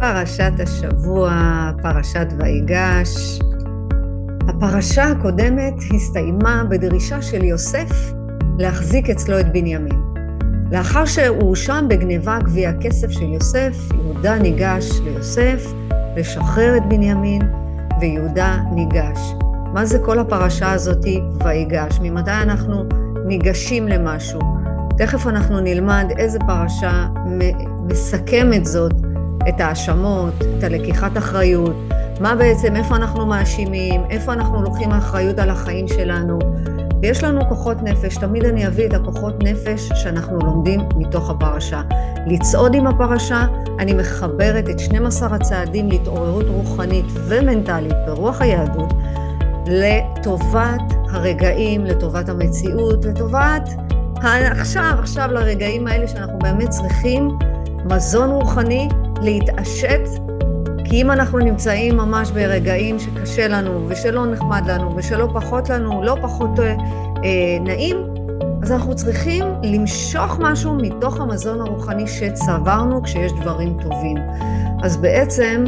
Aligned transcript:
פרשת 0.00 0.52
השבוע, 0.58 1.32
פרשת 1.82 2.26
ויגש. 2.38 3.38
הפרשה 4.48 5.04
הקודמת 5.04 5.74
הסתיימה 5.94 6.64
בדרישה 6.68 7.22
של 7.22 7.44
יוסף 7.44 8.12
להחזיק 8.58 9.10
אצלו 9.10 9.40
את 9.40 9.52
בנימין. 9.52 10.02
לאחר 10.72 11.04
שהואשם 11.04 11.86
בגניבה 11.88 12.38
גביע 12.38 12.70
הכסף 12.70 13.10
של 13.10 13.32
יוסף, 13.32 13.76
יהודה 13.94 14.38
ניגש 14.38 14.90
ליוסף 15.04 15.66
לשחרר 16.16 16.76
את 16.76 16.82
בנימין, 16.88 17.42
ויהודה 18.00 18.58
ניגש. 18.74 19.20
מה 19.72 19.84
זה 19.84 19.98
כל 19.98 20.18
הפרשה 20.18 20.72
הזאתי 20.72 21.20
ויגש? 21.44 21.98
ממתי 22.02 22.30
אנחנו 22.30 22.84
ניגשים 23.26 23.88
למשהו? 23.88 24.40
תכף 24.98 25.26
אנחנו 25.26 25.60
נלמד 25.60 26.06
איזה 26.18 26.38
פרשה 26.46 27.06
מסכמת 27.88 28.64
זאת 28.66 29.07
את 29.48 29.60
ההאשמות, 29.60 30.34
את 30.58 30.64
הלקיחת 30.64 31.18
אחריות, 31.18 31.76
מה 32.20 32.34
בעצם, 32.34 32.76
איפה 32.76 32.96
אנחנו 32.96 33.26
מאשימים, 33.26 34.00
איפה 34.10 34.32
אנחנו 34.32 34.62
לוקחים 34.62 34.90
אחריות 34.90 35.38
על 35.38 35.50
החיים 35.50 35.88
שלנו. 35.88 36.38
ויש 37.02 37.24
לנו 37.24 37.48
כוחות 37.48 37.82
נפש, 37.82 38.16
תמיד 38.16 38.44
אני 38.44 38.66
אביא 38.66 38.86
את 38.86 38.94
הכוחות 38.94 39.42
נפש 39.42 39.88
שאנחנו 39.94 40.38
לומדים 40.38 40.80
מתוך 40.96 41.30
הפרשה. 41.30 41.82
לצעוד 42.26 42.74
עם 42.74 42.86
הפרשה, 42.86 43.46
אני 43.78 43.92
מחברת 43.92 44.68
את 44.70 44.78
12 44.78 45.34
הצעדים 45.34 45.88
להתעוררות 45.88 46.46
רוחנית 46.48 47.04
ומנטלית 47.14 47.94
ברוח 48.06 48.42
היהדות, 48.42 48.92
לטובת 49.66 50.82
הרגעים, 51.10 51.84
לטובת 51.84 52.28
המציאות, 52.28 53.04
לטובת 53.04 53.68
עכשיו, 54.24 54.94
עכשיו 54.98 55.28
לרגעים 55.32 55.86
האלה 55.86 56.08
שאנחנו 56.08 56.38
באמת 56.38 56.68
צריכים 56.68 57.28
מזון 57.84 58.30
רוחני 58.30 58.88
להתעשת, 59.22 60.00
כי 60.84 61.02
אם 61.02 61.10
אנחנו 61.10 61.38
נמצאים 61.38 61.96
ממש 61.96 62.30
ברגעים 62.30 62.98
שקשה 62.98 63.48
לנו, 63.48 63.88
ושלא 63.88 64.26
נחמד 64.26 64.62
לנו, 64.66 64.96
ושלא 64.96 65.28
פחות 65.34 65.68
לנו, 65.68 66.02
לא 66.02 66.16
פחות 66.22 66.50
אה, 66.60 66.76
נעים, 67.60 67.96
אז 68.62 68.72
אנחנו 68.72 68.96
צריכים 68.96 69.44
למשוך 69.62 70.38
משהו 70.40 70.74
מתוך 70.74 71.20
המזון 71.20 71.60
הרוחני 71.60 72.06
שצברנו 72.06 73.02
כשיש 73.02 73.32
דברים 73.40 73.76
טובים. 73.82 74.16
אז 74.82 74.96
בעצם 74.96 75.64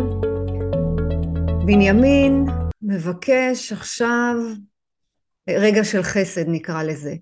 בנימין 1.64 2.46
מבקש 2.82 3.72
עכשיו 3.72 4.34
רגע 5.48 5.84
של 5.84 6.02
חסד 6.02 6.48
נקרא 6.48 6.82
לזה. 6.82 7.14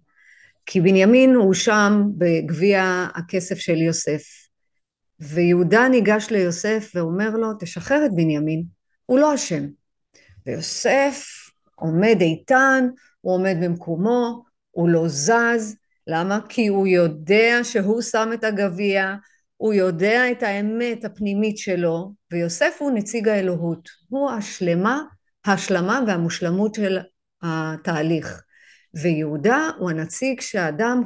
כי 0.66 0.80
בנימין 0.80 1.34
הואשם 1.34 2.02
בגביע 2.18 3.06
הכסף 3.14 3.58
של 3.58 3.76
יוסף. 3.76 4.47
ויהודה 5.20 5.88
ניגש 5.88 6.30
ליוסף 6.30 6.91
ואומר 6.94 7.30
לו, 7.30 7.48
תשחרר 7.61 8.06
את 8.06 8.14
בנימין, 8.14 8.64
הוא 9.06 9.19
לא 9.19 9.34
אשם. 9.34 9.66
ויוסף 10.47 11.27
עומד 11.75 12.16
איתן, 12.20 12.88
הוא 13.20 13.34
עומד 13.34 13.56
במקומו, 13.62 14.42
הוא 14.70 14.88
לא 14.88 15.08
זז, 15.08 15.77
למה? 16.06 16.38
כי 16.48 16.66
הוא 16.66 16.86
יודע 16.86 17.58
שהוא 17.62 18.02
שם 18.02 18.30
את 18.34 18.44
הגביע, 18.44 19.14
הוא 19.56 19.75
יודע 19.75 20.30
את 20.30 20.42
האמת 20.42 21.05
הפנימית 21.05 21.58
שלו, 21.58 22.12
ויוסף 22.32 22.77
הוא 22.78 22.91
נציג 22.91 23.28
האלוהות, 23.28 23.88
הוא 24.08 24.30
השלמה, 24.30 25.03
ההשלמה 25.44 26.00
והמושלמות 26.06 26.75
של 26.75 26.98
התהליך. 27.42 28.42
ויהודה 28.94 29.70
הוא 29.78 29.91
הנציג 29.91 30.41
שהאדם 30.41 31.03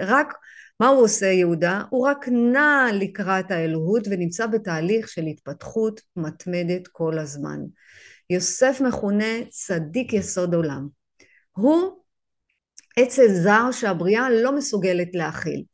רק 0.00 0.34
מה 0.80 0.88
הוא 0.88 1.02
עושה 1.02 1.26
יהודה? 1.26 1.82
הוא 1.90 2.06
רק 2.06 2.28
נע 2.28 2.86
לקראת 2.92 3.50
האלוהות 3.50 4.02
ונמצא 4.10 4.46
בתהליך 4.46 5.08
של 5.08 5.22
התפתחות 5.22 6.00
מתמדת 6.16 6.88
כל 6.88 7.18
הזמן. 7.18 7.60
יוסף 8.30 8.80
מכונה 8.80 9.44
צדיק 9.50 10.12
יסוד 10.12 10.54
עולם. 10.54 10.88
הוא 11.56 12.02
עץ 12.96 13.18
זר 13.42 13.70
שהבריאה 13.72 14.30
לא 14.30 14.56
מסוגלת 14.56 15.08
להכיל. 15.14 15.64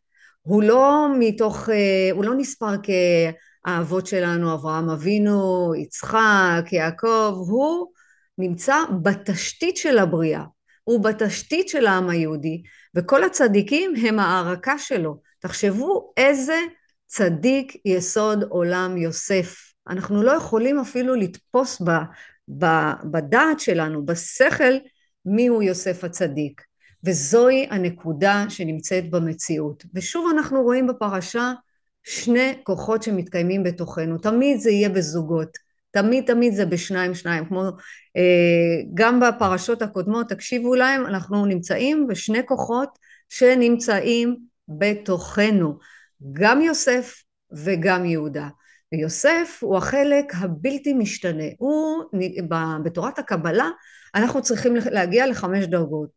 הוא 0.42 0.62
לא 0.62 1.06
מתוך, 1.18 1.68
אה, 1.68 2.08
הוא 2.12 2.24
לא 2.24 2.34
נספר 2.34 2.74
כאבות 2.82 4.06
שלנו, 4.06 4.54
אברהם 4.54 4.90
אבינו, 4.90 5.72
יצחק, 5.76 6.64
יעקב, 6.72 7.34
הוא 7.48 7.92
נמצא 8.38 8.76
בתשתית 9.02 9.76
של 9.76 9.98
הבריאה. 9.98 10.44
הוא 10.84 11.04
בתשתית 11.04 11.68
של 11.68 11.86
העם 11.86 12.08
היהודי, 12.10 12.62
וכל 12.94 13.24
הצדיקים 13.24 13.94
הם 14.06 14.18
הערקה 14.18 14.78
שלו. 14.78 15.20
תחשבו 15.38 16.12
איזה 16.16 16.56
צדיק 17.06 17.76
יסוד 17.84 18.42
עולם 18.42 18.96
יוסף. 18.96 19.56
אנחנו 19.88 20.22
לא 20.22 20.32
יכולים 20.32 20.78
אפילו 20.78 21.14
לתפוס 21.14 21.82
ב, 21.82 21.90
ב, 22.58 22.66
בדעת 23.04 23.60
שלנו, 23.60 24.06
בשכל, 24.06 24.72
מיהו 25.26 25.62
יוסף 25.62 26.04
הצדיק. 26.04 26.62
וזוהי 27.04 27.66
הנקודה 27.70 28.44
שנמצאת 28.48 29.10
במציאות. 29.10 29.84
ושוב 29.94 30.30
אנחנו 30.34 30.62
רואים 30.62 30.86
בפרשה 30.86 31.52
שני 32.02 32.54
כוחות 32.62 33.02
שמתקיימים 33.02 33.62
בתוכנו. 33.62 34.18
תמיד 34.18 34.58
זה 34.58 34.70
יהיה 34.70 34.88
בזוגות. 34.88 35.58
תמיד 35.92 36.24
תמיד 36.26 36.54
זה 36.54 36.66
בשניים 36.66 37.14
שניים, 37.14 37.44
כמו 37.46 37.62
אה, 38.16 38.82
גם 38.94 39.20
בפרשות 39.20 39.82
הקודמות, 39.82 40.28
תקשיבו 40.28 40.74
להם, 40.74 41.06
אנחנו 41.06 41.46
נמצאים 41.46 42.06
בשני 42.06 42.46
כוחות 42.46 42.98
שנמצאים 43.28 44.36
בתוכנו, 44.68 45.78
גם 46.32 46.60
יוסף 46.60 47.22
וגם 47.52 48.04
יהודה. 48.04 48.48
ויוסף 48.92 49.58
הוא 49.60 49.76
החלק 49.76 50.32
הבלתי 50.34 50.92
משתנה, 50.92 51.44
הוא 51.58 52.04
בתורת 52.84 53.18
הקבלה 53.18 53.68
אנחנו 54.14 54.42
צריכים 54.42 54.76
להגיע 54.90 55.26
לחמש 55.26 55.64
דרגות, 55.64 56.08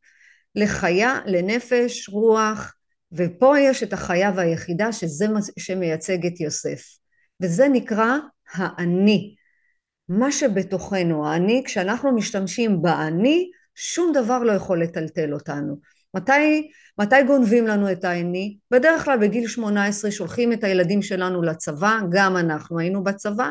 לחיה, 0.56 1.19
לנפש, 1.25 2.09
רוח, 2.09 2.74
ופה 3.12 3.59
יש 3.59 3.84
את 3.84 3.94
החיה 3.94 4.31
והיחידה 4.36 4.92
שזה 4.92 5.25
שמייצג 5.59 6.25
את 6.25 6.40
יוסף, 6.40 6.81
וזה 7.42 7.68
נקרא 7.68 8.18
האני. 8.52 9.36
מה 10.09 10.31
שבתוכנו, 10.31 11.27
האני, 11.27 11.63
כשאנחנו 11.66 12.16
משתמשים 12.16 12.81
באני, 12.81 13.49
שום 13.75 14.11
דבר 14.13 14.39
לא 14.39 14.51
יכול 14.51 14.81
לטלטל 14.83 15.33
אותנו. 15.33 15.79
מתי, 16.13 16.71
מתי 16.99 17.23
גונבים 17.27 17.67
לנו 17.67 17.91
את 17.91 18.03
האני? 18.03 18.57
בדרך 18.71 19.05
כלל 19.05 19.19
בגיל 19.19 19.47
18 19.47 20.11
שולחים 20.11 20.53
את 20.53 20.63
הילדים 20.63 21.01
שלנו 21.01 21.41
לצבא, 21.41 21.99
גם 22.11 22.38
אנחנו 22.38 22.79
היינו 22.79 23.03
בצבא, 23.03 23.49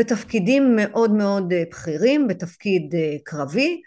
בתפקידים 0.00 0.76
מאוד 0.76 1.14
מאוד 1.14 1.52
אה, 1.52 1.62
בכירים, 1.70 2.28
בתפקיד 2.28 2.94
אה, 2.94 3.16
קרבי. 3.24 3.80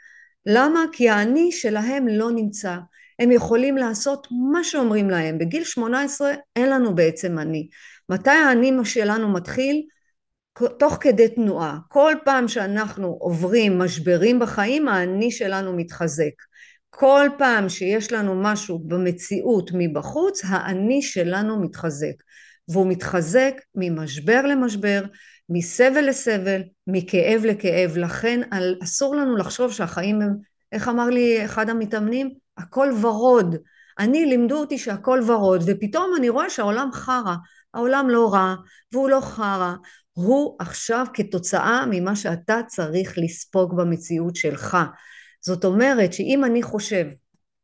למה? 0.45 0.79
כי 0.91 1.09
האני 1.09 1.51
שלהם 1.51 2.07
לא 2.07 2.31
נמצא. 2.31 2.77
הם 3.19 3.31
יכולים 3.31 3.77
לעשות 3.77 4.27
מה 4.51 4.63
שאומרים 4.63 5.09
להם. 5.09 5.37
בגיל 5.37 5.63
18 5.63 6.31
אין 6.55 6.69
לנו 6.69 6.95
בעצם 6.95 7.39
אני. 7.39 7.67
מתי 8.09 8.29
האני 8.29 8.71
שלנו 8.83 9.29
מתחיל? 9.29 9.81
תוך 10.79 10.97
כדי 11.01 11.29
תנועה. 11.29 11.77
כל 11.87 12.13
פעם 12.25 12.47
שאנחנו 12.47 13.07
עוברים 13.07 13.79
משברים 13.79 14.39
בחיים, 14.39 14.87
האני 14.87 15.31
שלנו 15.31 15.73
מתחזק. 15.73 16.33
כל 16.89 17.29
פעם 17.37 17.69
שיש 17.69 18.13
לנו 18.13 18.41
משהו 18.41 18.79
במציאות 18.79 19.71
מבחוץ, 19.73 20.41
האני 20.45 21.01
שלנו 21.01 21.61
מתחזק. 21.61 22.13
והוא 22.69 22.87
מתחזק 22.87 23.53
ממשבר 23.75 24.41
למשבר, 24.41 25.03
מסבל 25.49 26.09
לסבל, 26.09 26.61
מכאב 26.87 27.45
לכאב. 27.45 27.97
לכן 27.97 28.41
אסור 28.83 29.15
לנו 29.15 29.35
לחשוב 29.35 29.71
שהחיים 29.71 30.21
הם, 30.21 30.35
איך 30.71 30.87
אמר 30.87 31.09
לי 31.09 31.45
אחד 31.45 31.69
המתאמנים? 31.69 32.29
הכל 32.57 32.91
ורוד. 33.01 33.55
אני, 33.99 34.25
לימדו 34.25 34.57
אותי 34.57 34.77
שהכל 34.77 35.21
ורוד, 35.27 35.63
ופתאום 35.65 36.11
אני 36.17 36.29
רואה 36.29 36.49
שהעולם 36.49 36.89
חרא. 36.93 37.35
העולם 37.73 38.09
לא 38.09 38.33
רע, 38.33 38.55
והוא 38.93 39.09
לא 39.09 39.19
חרא, 39.21 39.73
הוא 40.17 40.55
עכשיו 40.59 41.05
כתוצאה 41.13 41.85
ממה 41.89 42.15
שאתה 42.15 42.59
צריך 42.67 43.13
לספוג 43.17 43.77
במציאות 43.77 44.35
שלך. 44.35 44.77
זאת 45.41 45.65
אומרת 45.65 46.13
שאם 46.13 46.45
אני 46.45 46.63
חושב, 46.63 47.05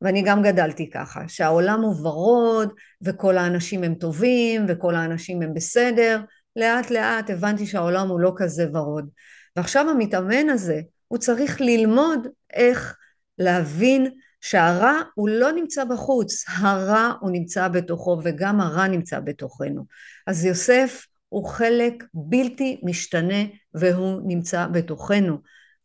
ואני 0.01 0.21
גם 0.25 0.41
גדלתי 0.41 0.89
ככה, 0.89 1.21
שהעולם 1.27 1.81
הוא 1.81 2.07
ורוד 2.07 2.73
וכל 3.01 3.37
האנשים 3.37 3.83
הם 3.83 3.95
טובים 3.95 4.65
וכל 4.67 4.95
האנשים 4.95 5.41
הם 5.41 5.53
בסדר, 5.53 6.21
לאט 6.55 6.91
לאט 6.91 7.29
הבנתי 7.29 7.65
שהעולם 7.65 8.09
הוא 8.09 8.19
לא 8.19 8.33
כזה 8.35 8.67
ורוד. 8.73 9.09
ועכשיו 9.55 9.89
המתאמן 9.89 10.49
הזה, 10.49 10.81
הוא 11.07 11.17
צריך 11.19 11.61
ללמוד 11.61 12.27
איך 12.53 12.97
להבין 13.37 14.07
שהרע 14.41 15.01
הוא 15.15 15.29
לא 15.29 15.51
נמצא 15.51 15.83
בחוץ, 15.83 16.45
הרע 16.47 17.13
הוא 17.21 17.31
נמצא 17.31 17.67
בתוכו 17.67 18.21
וגם 18.23 18.61
הרע 18.61 18.87
נמצא 18.87 19.19
בתוכנו. 19.19 19.85
אז 20.27 20.45
יוסף 20.45 21.05
הוא 21.33 21.45
חלק 21.45 22.03
בלתי 22.13 22.81
משתנה 22.83 23.43
והוא 23.73 24.21
נמצא 24.25 24.67
בתוכנו. 24.67 25.37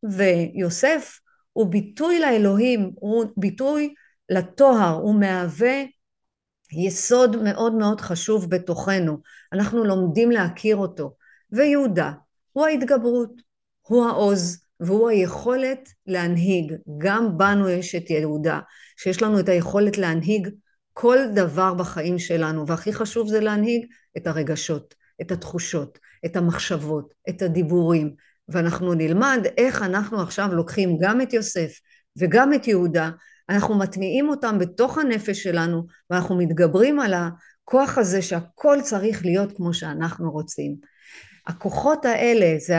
ויוסף 0.02 1.20
הוא 1.52 1.66
ביטוי 1.66 2.20
לאלוהים, 2.20 2.92
הוא 2.94 3.24
ביטוי 3.36 3.94
לטוהר, 4.28 4.94
הוא 4.94 5.20
מהווה 5.20 5.84
יסוד 6.72 7.36
מאוד 7.42 7.74
מאוד 7.74 8.00
חשוב 8.00 8.50
בתוכנו. 8.50 9.18
אנחנו 9.52 9.84
לומדים 9.84 10.30
להכיר 10.30 10.76
אותו. 10.76 11.16
ויהודה 11.52 12.12
הוא 12.52 12.66
ההתגברות, 12.66 13.32
הוא 13.82 14.06
העוז, 14.06 14.64
והוא 14.80 15.08
היכולת 15.08 15.88
להנהיג. 16.06 16.74
גם 16.98 17.38
בנו 17.38 17.68
יש 17.68 17.94
את 17.94 18.10
יהודה, 18.10 18.60
שיש 18.96 19.22
לנו 19.22 19.40
את 19.40 19.48
היכולת 19.48 19.98
להנהיג 19.98 20.48
כל 20.92 21.18
דבר 21.34 21.74
בחיים 21.74 22.18
שלנו, 22.18 22.66
והכי 22.66 22.92
חשוב 22.92 23.28
זה 23.28 23.40
להנהיג 23.40 23.86
את 24.16 24.26
הרגשות, 24.26 24.94
את 25.20 25.32
התחושות, 25.32 25.98
את 26.26 26.36
המחשבות, 26.36 27.14
את 27.28 27.42
הדיבורים, 27.42 28.14
ואנחנו 28.48 28.94
נלמד 28.94 29.46
איך 29.56 29.82
אנחנו 29.82 30.20
עכשיו 30.20 30.54
לוקחים 30.54 30.98
גם 31.00 31.20
את 31.20 31.32
יוסף 31.32 31.70
וגם 32.18 32.54
את 32.54 32.68
יהודה, 32.68 33.10
אנחנו 33.48 33.78
מטמיעים 33.78 34.28
אותם 34.28 34.58
בתוך 34.58 34.98
הנפש 34.98 35.42
שלנו, 35.42 35.86
ואנחנו 36.10 36.38
מתגברים 36.38 37.00
על 37.00 37.14
הכוח 37.14 37.98
הזה 37.98 38.22
שהכל 38.22 38.78
צריך 38.82 39.24
להיות 39.24 39.56
כמו 39.56 39.74
שאנחנו 39.74 40.30
רוצים. 40.30 40.76
הכוחות 41.46 42.04
האלה 42.04 42.58
זה 42.58 42.74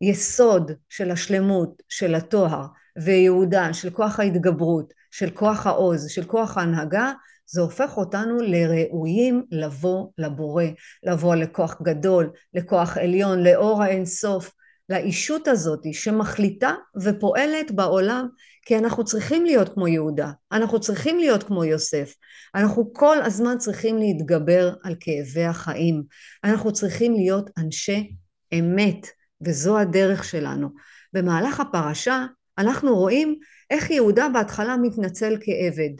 היסוד 0.00 0.72
של 0.88 1.10
השלמות, 1.10 1.82
של 1.88 2.14
הטוהר, 2.14 2.66
ויהודה, 3.04 3.72
של 3.72 3.90
כוח 3.90 4.20
ההתגברות, 4.20 4.92
של 5.10 5.30
כוח 5.30 5.66
העוז, 5.66 6.08
של 6.08 6.24
כוח 6.24 6.56
ההנהגה, 6.56 7.12
זה 7.46 7.60
הופך 7.60 7.96
אותנו 7.96 8.36
לראויים 8.40 9.42
לבוא 9.50 10.06
לבורא, 10.18 10.64
לבוא 11.02 11.34
לכוח 11.34 11.82
גדול, 11.82 12.30
לכוח 12.54 12.96
עליון, 12.96 13.42
לאור 13.42 13.82
האינסוף, 13.82 14.50
לאישות 14.88 15.48
הזאת 15.48 15.80
שמחליטה 15.92 16.74
ופועלת 17.02 17.70
בעולם 17.70 18.28
כי 18.66 18.78
אנחנו 18.78 19.04
צריכים 19.04 19.44
להיות 19.44 19.74
כמו 19.74 19.88
יהודה, 19.88 20.30
אנחנו 20.52 20.80
צריכים 20.80 21.18
להיות 21.18 21.42
כמו 21.42 21.64
יוסף, 21.64 22.14
אנחנו 22.54 22.92
כל 22.92 23.22
הזמן 23.22 23.58
צריכים 23.58 23.98
להתגבר 23.98 24.74
על 24.82 24.94
כאבי 25.00 25.44
החיים, 25.44 26.02
אנחנו 26.44 26.72
צריכים 26.72 27.14
להיות 27.14 27.50
אנשי 27.58 28.14
אמת 28.58 29.06
וזו 29.46 29.78
הדרך 29.78 30.24
שלנו. 30.24 30.68
במהלך 31.12 31.60
הפרשה 31.60 32.26
אנחנו 32.58 32.96
רואים 32.96 33.38
איך 33.70 33.90
יהודה 33.90 34.28
בהתחלה 34.28 34.76
מתנצל 34.76 35.36
כעבד 35.40 35.90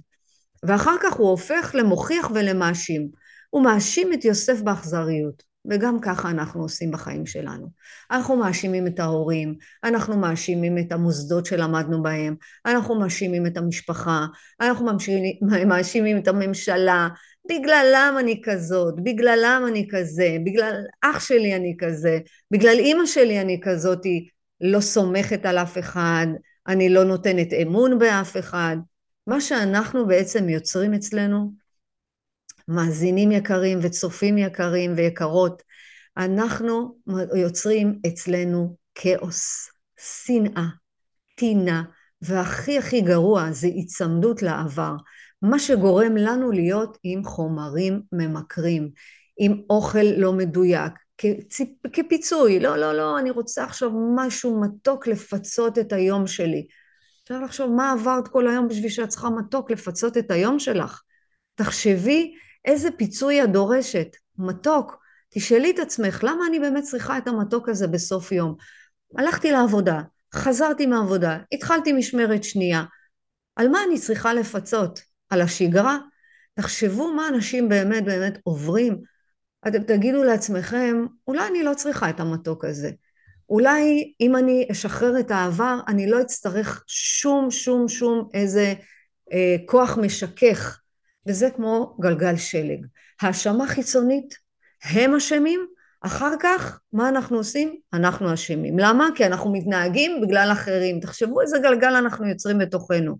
ואחר 0.66 0.96
כך 1.02 1.12
הוא 1.12 1.28
הופך 1.28 1.74
למוכיח 1.74 2.30
ולמאשים. 2.34 3.08
הוא 3.50 3.64
מאשים 3.64 4.12
את 4.12 4.24
יוסף 4.24 4.60
באכזריות, 4.60 5.42
וגם 5.70 6.00
ככה 6.00 6.30
אנחנו 6.30 6.62
עושים 6.62 6.90
בחיים 6.90 7.26
שלנו. 7.26 7.66
אנחנו 8.10 8.36
מאשימים 8.36 8.86
את 8.86 9.00
ההורים, 9.00 9.54
אנחנו 9.84 10.16
מאשימים 10.16 10.78
את 10.78 10.92
המוסדות 10.92 11.46
שלמדנו 11.46 12.02
בהם, 12.02 12.34
אנחנו 12.66 12.94
מאשימים 12.94 13.46
את 13.46 13.56
המשפחה, 13.56 14.26
אנחנו 14.60 14.86
מאשימים 15.66 16.18
את 16.18 16.28
הממשלה, 16.28 17.08
בגללם 17.48 18.16
אני 18.18 18.40
כזאת, 18.44 18.94
בגללם 19.04 19.64
אני 19.68 19.86
כזה, 19.90 20.36
בגלל 20.44 20.74
אח 21.02 21.20
שלי 21.20 21.56
אני 21.56 21.76
כזה, 21.78 22.18
בגלל 22.50 22.78
אימא 22.78 23.06
שלי 23.06 23.40
אני 23.40 23.60
כזאתי, 23.62 24.28
לא 24.60 24.80
סומכת 24.80 25.46
על 25.46 25.58
אף 25.58 25.78
אחד, 25.78 26.26
אני 26.68 26.88
לא 26.88 27.04
נותנת 27.04 27.52
אמון 27.52 27.98
באף 27.98 28.36
אחד. 28.36 28.76
מה 29.26 29.40
שאנחנו 29.40 30.06
בעצם 30.06 30.48
יוצרים 30.48 30.94
אצלנו, 30.94 31.52
מאזינים 32.68 33.32
יקרים 33.32 33.78
וצופים 33.82 34.38
יקרים 34.38 34.94
ויקרות, 34.96 35.62
אנחנו 36.16 36.96
יוצרים 37.36 38.00
אצלנו 38.06 38.76
כאוס, 38.94 39.70
שנאה, 39.98 40.66
טינה, 41.34 41.82
והכי 42.22 42.78
הכי 42.78 43.00
גרוע 43.00 43.52
זה 43.52 43.66
היצמדות 43.66 44.42
לעבר, 44.42 44.94
מה 45.42 45.58
שגורם 45.58 46.16
לנו 46.16 46.50
להיות 46.50 46.98
עם 47.02 47.24
חומרים 47.24 48.02
ממכרים, 48.12 48.90
עם 49.38 49.62
אוכל 49.70 50.06
לא 50.16 50.32
מדויק, 50.32 50.92
כפיצוי, 51.92 52.60
לא, 52.60 52.76
לא, 52.76 52.92
לא, 52.92 53.18
אני 53.18 53.30
רוצה 53.30 53.64
עכשיו 53.64 53.90
משהו 54.16 54.60
מתוק 54.60 55.06
לפצות 55.06 55.78
את 55.78 55.92
היום 55.92 56.26
שלי. 56.26 56.66
אפשר 57.24 57.40
לחשוב 57.40 57.70
מה 57.70 57.92
עברת 57.92 58.28
כל 58.28 58.48
היום 58.48 58.68
בשביל 58.68 58.90
שאת 58.90 59.08
צריכה 59.08 59.30
מתוק 59.30 59.70
לפצות 59.70 60.16
את 60.16 60.30
היום 60.30 60.58
שלך. 60.58 61.02
תחשבי 61.54 62.34
איזה 62.64 62.90
פיצוי 62.90 63.44
את 63.44 63.52
דורשת, 63.52 64.08
מתוק. 64.38 64.96
תשאלי 65.30 65.70
את 65.70 65.78
עצמך, 65.78 66.24
למה 66.24 66.46
אני 66.48 66.60
באמת 66.60 66.84
צריכה 66.84 67.18
את 67.18 67.28
המתוק 67.28 67.68
הזה 67.68 67.86
בסוף 67.86 68.32
יום? 68.32 68.54
הלכתי 69.18 69.52
לעבודה, 69.52 70.00
חזרתי 70.34 70.86
מהעבודה, 70.86 71.38
התחלתי 71.52 71.92
משמרת 71.92 72.44
שנייה. 72.44 72.84
על 73.56 73.68
מה 73.68 73.78
אני 73.88 73.98
צריכה 73.98 74.34
לפצות? 74.34 75.00
על 75.30 75.40
השגרה? 75.40 75.98
תחשבו 76.54 77.12
מה 77.12 77.28
אנשים 77.28 77.68
באמת 77.68 78.04
באמת 78.04 78.38
עוברים. 78.42 79.02
אתם 79.68 79.82
תגידו 79.82 80.24
לעצמכם, 80.24 81.06
אולי 81.26 81.48
אני 81.48 81.62
לא 81.62 81.74
צריכה 81.74 82.10
את 82.10 82.20
המתוק 82.20 82.64
הזה. 82.64 82.90
אולי 83.54 84.12
אם 84.20 84.36
אני 84.36 84.68
אשחרר 84.72 85.20
את 85.20 85.30
העבר, 85.30 85.78
אני 85.88 86.10
לא 86.10 86.20
אצטרך 86.20 86.84
שום 86.86 87.50
שום 87.50 87.88
שום 87.88 88.28
איזה 88.34 88.74
אה, 89.32 89.56
כוח 89.66 89.98
משכך, 89.98 90.80
וזה 91.26 91.48
כמו 91.56 91.96
גלגל 92.00 92.36
שלג. 92.36 92.86
האשמה 93.22 93.66
חיצונית, 93.66 94.34
הם 94.84 95.14
אשמים, 95.14 95.66
אחר 96.00 96.34
כך, 96.40 96.80
מה 96.92 97.08
אנחנו 97.08 97.36
עושים? 97.36 97.76
אנחנו 97.92 98.34
אשמים. 98.34 98.78
למה? 98.78 99.08
כי 99.14 99.26
אנחנו 99.26 99.52
מתנהגים 99.52 100.20
בגלל 100.20 100.48
אחרים. 100.52 101.00
תחשבו 101.00 101.40
איזה 101.40 101.58
גלגל 101.58 101.94
אנחנו 101.94 102.28
יוצרים 102.28 102.58
בתוכנו. 102.58 103.16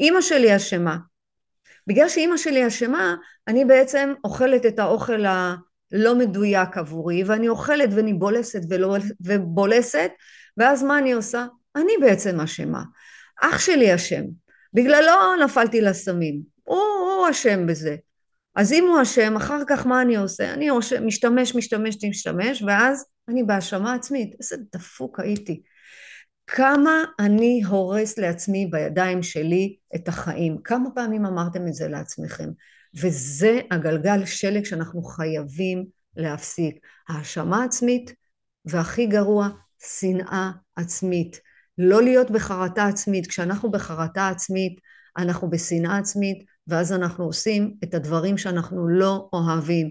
אימא 0.00 0.20
שלי 0.20 0.56
אשמה. 0.56 0.96
בגלל 1.86 2.08
שאימא 2.08 2.36
שלי 2.36 2.66
אשמה, 2.66 3.14
אני 3.48 3.64
בעצם 3.64 4.14
אוכלת 4.24 4.66
את 4.66 4.78
האוכל 4.78 5.26
ה... 5.26 5.54
לא 5.92 6.14
מדויק 6.14 6.76
עבורי, 6.76 7.24
ואני 7.24 7.48
אוכלת 7.48 7.88
ואני 7.92 8.14
בולסת 8.14 8.60
ולא, 8.70 8.96
ובולסת, 9.20 10.10
ואז 10.56 10.82
מה 10.82 10.98
אני 10.98 11.12
עושה? 11.12 11.46
אני 11.76 11.92
בעצם 12.00 12.40
אשמה. 12.40 12.82
אח 13.42 13.58
שלי 13.58 13.94
אשם, 13.94 14.22
בגללו 14.74 15.44
נפלתי 15.44 15.80
לסמים, 15.80 16.40
הוא 16.64 17.30
אשם 17.30 17.66
בזה. 17.66 17.96
אז 18.56 18.72
אם 18.72 18.86
הוא 18.88 19.02
אשם, 19.02 19.36
אחר 19.36 19.62
כך 19.68 19.86
מה 19.86 20.02
אני 20.02 20.16
עושה? 20.16 20.52
אני 20.52 20.68
משתמש, 21.00 21.54
משתמש, 21.54 21.96
משתמש, 22.04 22.62
ואז 22.62 23.04
אני 23.28 23.42
בהאשמה 23.42 23.94
עצמית. 23.94 24.34
איזה 24.40 24.56
דפוק 24.72 25.20
הייתי. 25.20 25.62
כמה 26.46 27.04
אני 27.20 27.62
הורס 27.68 28.18
לעצמי 28.18 28.66
בידיים 28.66 29.22
שלי 29.22 29.76
את 29.94 30.08
החיים. 30.08 30.58
כמה 30.64 30.90
פעמים 30.94 31.26
אמרתם 31.26 31.66
את 31.68 31.74
זה 31.74 31.88
לעצמכם? 31.88 32.48
וזה 32.94 33.60
הגלגל 33.70 34.24
שלג 34.24 34.64
שאנחנו 34.64 35.02
חייבים 35.02 35.84
להפסיק. 36.16 36.86
האשמה 37.08 37.64
עצמית, 37.64 38.14
והכי 38.64 39.06
גרוע, 39.06 39.48
שנאה 39.98 40.50
עצמית. 40.76 41.40
לא 41.78 42.02
להיות 42.02 42.30
בחרטה 42.30 42.86
עצמית. 42.86 43.26
כשאנחנו 43.26 43.70
בחרטה 43.70 44.28
עצמית, 44.28 44.80
אנחנו 45.18 45.50
בשנאה 45.50 45.98
עצמית, 45.98 46.44
ואז 46.66 46.92
אנחנו 46.92 47.24
עושים 47.24 47.74
את 47.84 47.94
הדברים 47.94 48.38
שאנחנו 48.38 48.88
לא 48.88 49.28
אוהבים. 49.32 49.90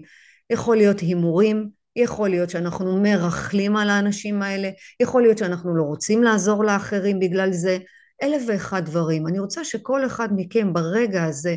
יכול 0.50 0.76
להיות 0.76 1.00
הימורים, 1.00 1.70
יכול 1.96 2.28
להיות 2.28 2.50
שאנחנו 2.50 3.02
מרכלים 3.02 3.76
על 3.76 3.90
האנשים 3.90 4.42
האלה, 4.42 4.70
יכול 5.00 5.22
להיות 5.22 5.38
שאנחנו 5.38 5.76
לא 5.76 5.82
רוצים 5.82 6.22
לעזור 6.22 6.64
לאחרים 6.64 7.18
בגלל 7.18 7.52
זה, 7.52 7.78
אלף 8.22 8.42
ואחד 8.48 8.84
דברים. 8.84 9.26
אני 9.26 9.38
רוצה 9.38 9.64
שכל 9.64 10.06
אחד 10.06 10.28
מכם 10.36 10.72
ברגע 10.72 11.24
הזה 11.24 11.56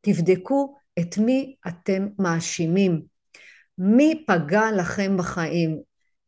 תבדקו 0.00 0.74
את 0.98 1.18
מי 1.18 1.56
אתם 1.68 2.06
מאשימים, 2.18 3.02
מי 3.78 4.24
פגע 4.26 4.72
לכם 4.76 5.16
בחיים. 5.16 5.80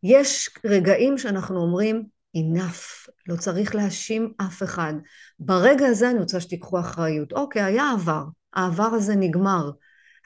יש 0.03 0.51
רגעים 0.65 1.19
שאנחנו 1.19 1.61
אומרים, 1.61 2.05
enough, 2.37 3.11
לא 3.27 3.37
צריך 3.37 3.75
להאשים 3.75 4.33
אף 4.41 4.63
אחד. 4.63 4.95
ברגע 5.39 5.87
הזה 5.87 6.11
אני 6.11 6.19
רוצה 6.19 6.41
שתיקחו 6.41 6.81
אחריות. 6.81 7.33
אוקיי, 7.33 7.63
היה 7.63 7.91
עבר, 7.91 8.25
העבר 8.53 8.85
הזה 8.93 9.17
נגמר. 9.17 9.71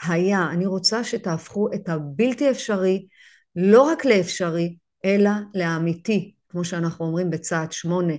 היה, 0.03 0.49
אני 0.51 0.67
רוצה 0.67 1.05
שתהפכו 1.05 1.69
את 1.75 1.89
הבלתי 1.89 2.51
אפשרי 2.51 3.07
לא 3.57 3.83
רק 3.83 4.05
לאפשרי, 4.05 4.77
אלא 5.05 5.31
לאמיתי, 5.55 6.35
כמו 6.49 6.65
שאנחנו 6.65 7.07
אומרים 7.07 7.31
בצעד 7.31 7.73
שמונה. 7.73 8.15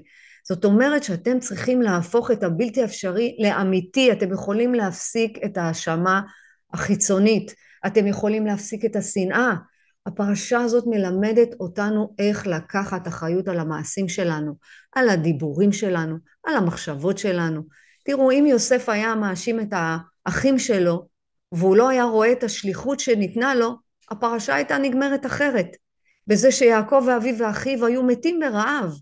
זאת 0.47 0.65
אומרת 0.65 1.03
שאתם 1.03 1.39
צריכים 1.39 1.81
להפוך 1.81 2.31
את 2.31 2.43
הבלתי 2.43 2.83
אפשרי 2.83 3.37
לאמיתי, 3.39 4.11
אתם 4.11 4.31
יכולים 4.31 4.73
להפסיק 4.73 5.37
את 5.45 5.57
ההאשמה 5.57 6.21
החיצונית, 6.73 7.53
אתם 7.87 8.07
יכולים 8.07 8.45
להפסיק 8.45 8.85
את 8.85 8.95
השנאה. 8.95 9.53
הפרשה 10.05 10.59
הזאת 10.59 10.83
מלמדת 10.87 11.49
אותנו 11.59 12.15
איך 12.19 12.47
לקחת 12.47 13.07
אחריות 13.07 13.47
על 13.47 13.59
המעשים 13.59 14.09
שלנו, 14.09 14.55
על 14.95 15.09
הדיבורים 15.09 15.71
שלנו, 15.71 16.15
על 16.43 16.55
המחשבות 16.55 17.17
שלנו. 17.17 17.61
תראו, 18.05 18.31
אם 18.31 18.45
יוסף 18.47 18.89
היה 18.89 19.15
מאשים 19.15 19.59
את 19.59 19.73
האחים 20.25 20.59
שלו, 20.59 21.07
והוא 21.51 21.75
לא 21.75 21.89
היה 21.89 22.03
רואה 22.03 22.31
את 22.31 22.43
השליחות 22.43 22.99
שניתנה 22.99 23.55
לו, 23.55 23.75
הפרשה 24.11 24.55
הייתה 24.55 24.77
נגמרת 24.77 25.25
אחרת. 25.25 25.67
בזה 26.27 26.51
שיעקב 26.51 27.03
ואביו 27.07 27.35
ואחיו 27.39 27.85
היו 27.85 28.03
מתים 28.03 28.39
ברעב. 28.39 28.93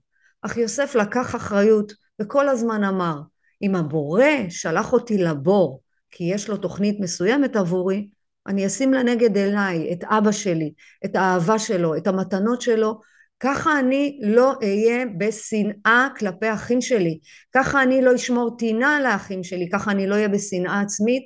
אך 0.41 0.57
יוסף 0.57 0.95
לקח 0.95 1.35
אחריות 1.35 1.93
וכל 2.21 2.49
הזמן 2.49 2.83
אמר, 2.83 3.19
אם 3.61 3.75
הבורא 3.75 4.23
שלח 4.49 4.93
אותי 4.93 5.17
לבור 5.17 5.81
כי 6.11 6.23
יש 6.23 6.49
לו 6.49 6.57
תוכנית 6.57 6.99
מסוימת 6.99 7.55
עבורי, 7.55 8.07
אני 8.47 8.67
אשים 8.67 8.93
לנגד 8.93 9.37
עיניי 9.37 9.93
את 9.93 10.03
אבא 10.03 10.31
שלי, 10.31 10.73
את 11.05 11.15
האהבה 11.15 11.59
שלו, 11.59 11.97
את 11.97 12.07
המתנות 12.07 12.61
שלו, 12.61 12.99
ככה 13.39 13.79
אני 13.79 14.19
לא 14.23 14.53
אהיה 14.63 15.05
בשנאה 15.17 16.07
כלפי 16.17 16.53
אחים 16.53 16.81
שלי, 16.81 17.19
ככה 17.55 17.83
אני 17.83 18.01
לא 18.01 18.15
אשמור 18.15 18.57
טינה 18.57 18.99
לאחים 19.01 19.43
שלי, 19.43 19.69
ככה 19.69 19.91
אני 19.91 20.07
לא 20.07 20.15
אהיה 20.15 20.27
בשנאה 20.27 20.81
עצמית, 20.81 21.23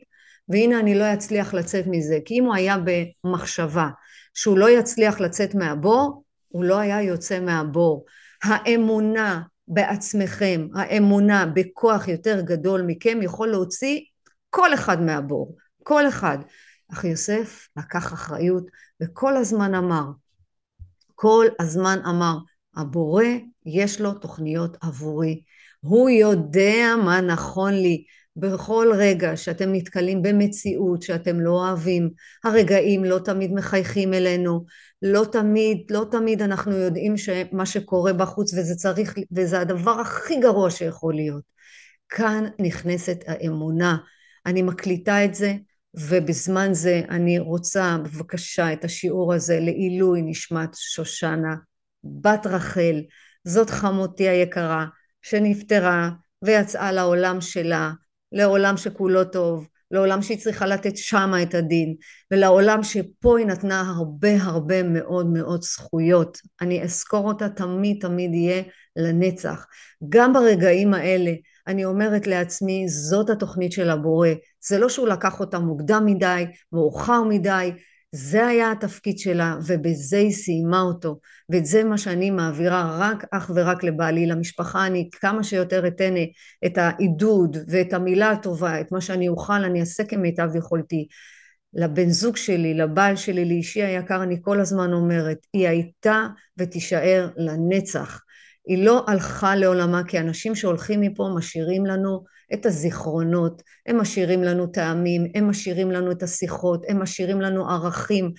והנה 0.50 0.80
אני 0.80 0.96
לא 0.96 1.14
אצליח 1.14 1.54
לצאת 1.54 1.86
מזה, 1.88 2.18
כי 2.26 2.40
אם 2.40 2.46
הוא 2.46 2.56
היה 2.56 2.78
במחשבה 3.24 3.90
שהוא 4.34 4.58
לא 4.58 4.70
יצליח 4.70 5.20
לצאת 5.20 5.56
מהבור, 5.56 6.24
הוא 6.48 6.64
לא 6.64 6.80
היה 6.80 7.02
יוצא 7.02 7.40
מהבור. 7.40 8.06
האמונה 8.44 9.42
בעצמכם, 9.68 10.68
האמונה 10.76 11.46
בכוח 11.46 12.08
יותר 12.08 12.42
גדול 12.42 12.82
מכם 12.82 13.20
יכול 13.22 13.48
להוציא 13.48 14.00
כל 14.50 14.74
אחד 14.74 15.02
מהבור, 15.02 15.56
כל 15.84 16.08
אחד. 16.08 16.38
אך 16.94 17.04
יוסף 17.04 17.68
לקח 17.78 18.14
אחריות 18.14 18.66
וכל 19.02 19.38
הזמן 19.38 19.76
אמר, 19.76 20.06
כל 21.16 21.46
הזמן 21.60 22.00
אמר, 22.10 22.38
הבורא 22.76 23.26
יש 23.66 24.02
לו 24.02 24.14
תוכניות 24.14 24.78
עבורי, 24.82 25.42
הוא 25.80 26.10
יודע 26.10 26.96
מה 27.06 27.22
נכון 27.22 27.74
לי. 27.74 28.06
בכל 28.36 28.92
רגע 28.98 29.38
שאתם 29.38 29.74
נתקלים 29.74 30.22
במציאות 30.22 31.02
שאתם 31.02 31.40
לא 31.40 31.52
אוהבים, 31.52 32.10
הרגעים 32.44 33.04
לא 33.04 33.20
תמיד 33.20 33.54
מחייכים 33.54 34.14
אלינו, 34.14 34.66
לא 35.02 35.26
תמיד, 35.32 35.78
לא 35.90 36.06
תמיד 36.12 36.42
אנחנו 36.42 36.72
יודעים 36.72 37.18
שמה 37.18 37.66
שקורה 37.66 38.14
בחוץ 38.14 38.54
וזה 38.54 38.76
צריך, 38.76 39.16
וזה 39.32 39.60
הדבר 39.60 40.00
הכי 40.00 40.40
גרוע 40.40 40.72
שיכול 40.72 41.16
להיות. 41.16 41.44
כאן 42.10 42.46
נכנסת 42.60 43.18
האמונה. 43.28 43.98
אני 44.46 44.62
מקליטה 44.62 45.26
את 45.26 45.36
זה, 45.36 45.54
ובזמן 45.94 46.74
זה 46.74 47.02
אני 47.10 47.40
רוצה 47.40 47.98
בבקשה 48.04 48.74
את 48.74 48.84
השיעור 48.86 49.34
הזה 49.34 49.60
לעילוי 49.60 50.22
נשמת 50.22 50.70
שושנה, 50.76 51.56
בת 52.04 52.48
רחל, 52.48 53.02
זאת 53.44 53.70
חמותי 53.70 54.30
היקרה, 54.30 54.86
שנפטרה 55.22 56.10
ויצאה 56.42 56.92
לעולם 56.92 57.42
שלה, 57.42 57.92
לעולם 58.32 58.78
שכולו 58.78 59.24
טוב, 59.24 59.68
לעולם 59.92 60.22
שהיא 60.22 60.38
צריכה 60.38 60.68
לתת 60.68 60.98
שמה 60.98 61.44
את 61.44 61.56
הדין, 61.56 61.96
ולעולם 62.32 62.84
שפה 62.84 63.38
היא 63.38 63.48
נתנה 63.48 63.94
הרבה 63.98 64.30
הרבה 64.42 64.84
מאוד 64.84 65.28
מאוד 65.28 65.62
זכויות. 65.62 66.38
אני 66.62 66.84
אזכור 66.84 67.28
אותה 67.28 67.50
תמיד 67.50 67.98
תמיד 68.02 68.34
יהיה 68.34 68.64
לנצח. 68.96 69.66
גם 70.10 70.34
ברגעים 70.34 70.94
האלה 70.94 71.32
אני 71.68 71.86
אומרת 71.86 72.28
לעצמי, 72.28 72.86
זאת 72.88 73.30
התוכנית 73.30 73.72
של 73.72 73.90
הבורא. 73.90 74.30
זה 74.68 74.80
לא 74.80 74.90
שהוא 74.90 75.08
לקח 75.08 75.40
אותה 75.40 75.60
מוקדם 75.60 76.04
מדי, 76.06 76.46
מאוחר 76.72 77.24
מדי, 77.24 77.72
זה 78.12 78.48
היה 78.48 78.72
התפקיד 78.72 79.20
שלה 79.20 79.56
ובזה 79.68 80.18
היא 80.18 80.32
סיימה 80.32 80.82
אותו. 80.82 81.20
ואת 81.50 81.66
זה 81.66 81.84
מה 81.84 81.98
שאני 81.98 82.30
מעבירה 82.30 82.98
רק 83.00 83.26
אך 83.32 83.52
ורק 83.56 83.84
לבעלי 83.84 84.26
למשפחה. 84.26 84.86
אני 84.88 85.10
כמה 85.12 85.44
שיותר 85.44 85.88
אתן 85.88 86.14
את 86.66 86.78
העידוד 86.78 87.58
ואת 87.68 87.94
המילה 87.94 88.32
הטובה 88.32 88.82
את 88.82 88.92
מה 88.92 89.02
שאני 89.02 89.30
אוכל 89.30 89.64
אני 89.64 89.80
אעשה 89.80 90.04
כמיטב 90.04 90.56
יכולתי. 90.56 91.08
לבן 91.74 92.10
זוג 92.10 92.38
שלי 92.38 92.74
לבעל 92.74 93.16
שלי 93.16 93.46
לאישי 93.46 93.84
היקר 93.84 94.24
אני 94.24 94.38
כל 94.42 94.60
הזמן 94.60 94.94
אומרת 94.94 95.38
היא 95.54 95.68
הייתה 95.68 96.28
ותישאר 96.58 97.30
לנצח. 97.38 98.22
היא 98.68 98.86
לא 98.86 99.06
הלכה 99.08 99.56
לעולמה 99.56 100.04
כי 100.04 100.20
אנשים 100.20 100.56
שהולכים 100.56 101.02
מפה 101.02 101.30
משאירים 101.36 101.86
לנו 101.86 102.24
את 102.54 102.66
הזיכרונות, 102.66 103.62
הם 103.86 103.98
משאירים 103.98 104.44
לנו 104.44 104.68
טעמים, 104.68 105.26
הם 105.36 105.50
משאירים 105.50 105.92
לנו 105.92 106.12
את 106.12 106.24
השיחות, 106.24 106.86
הם 106.88 107.02
משאירים 107.02 107.42
לנו 107.42 107.70
ערכים 107.70 108.32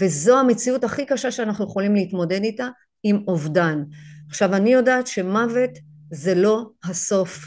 וזו 0.00 0.38
המציאות 0.38 0.84
הכי 0.84 1.06
קשה 1.06 1.30
שאנחנו 1.30 1.64
יכולים 1.64 1.94
להתמודד 1.94 2.42
איתה 2.42 2.68
עם 3.02 3.24
אובדן. 3.28 3.82
עכשיו 4.28 4.54
אני 4.54 4.72
יודעת 4.72 5.06
שמוות 5.06 5.70
זה 6.10 6.34
לא 6.34 6.70
הסוף, 6.84 7.44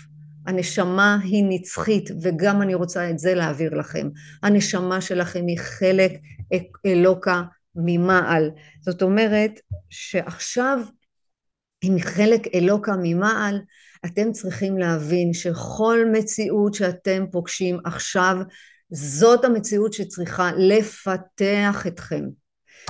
הנשמה 0.48 1.18
היא 1.24 1.44
נצחית 1.50 2.10
וגם 2.22 2.62
אני 2.62 2.76
רוצה 2.76 3.10
את 3.10 3.20
זה 3.20 3.34
להעביר 3.34 3.74
לכם, 3.74 4.10
הנשמה 4.44 5.02
שלכם 5.02 5.48
היא 5.48 5.58
חלק 5.60 6.12
אלוקה 6.86 7.44
ממעל, 7.76 8.52
זאת 8.82 9.02
אומרת 9.02 9.60
שעכשיו 9.90 10.80
אם 11.84 11.96
חלק 12.02 12.56
אלוקה 12.56 12.94
ממעל, 13.02 13.62
אתם 14.06 14.32
צריכים 14.32 14.78
להבין 14.78 15.34
שכל 15.34 16.00
מציאות 16.12 16.74
שאתם 16.74 17.26
פוגשים 17.32 17.80
עכשיו, 17.86 18.38
זאת 18.90 19.46
המציאות 19.46 19.94
שצריכה 19.94 20.52
לפתח 20.58 21.84
אתכם. 21.88 22.24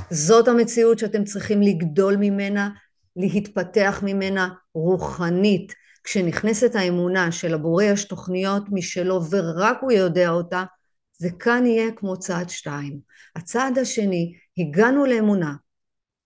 זאת 0.10 0.48
המציאות 0.48 1.00
שאתם 1.00 1.24
צריכים 1.24 1.62
לגדול 1.62 2.16
ממנה, 2.16 2.70
להתפתח 3.16 4.00
ממנה 4.04 4.50
רוחנית. 4.74 5.74
כשנכנסת 6.04 6.76
האמונה 6.76 7.32
שלבורא 7.32 7.84
יש 7.84 8.06
תוכניות 8.06 8.64
משלו 8.72 9.30
ורק 9.30 9.78
הוא 9.82 9.92
יודע 9.92 10.30
אותה, 10.30 10.64
זה 11.18 11.30
כאן 11.40 11.66
יהיה 11.66 11.92
כמו 11.96 12.20
צעד 12.20 12.50
שתיים. 12.50 13.00
הצעד 13.36 13.78
השני, 13.78 14.34
הגענו 14.58 15.06
לאמונה, 15.06 15.54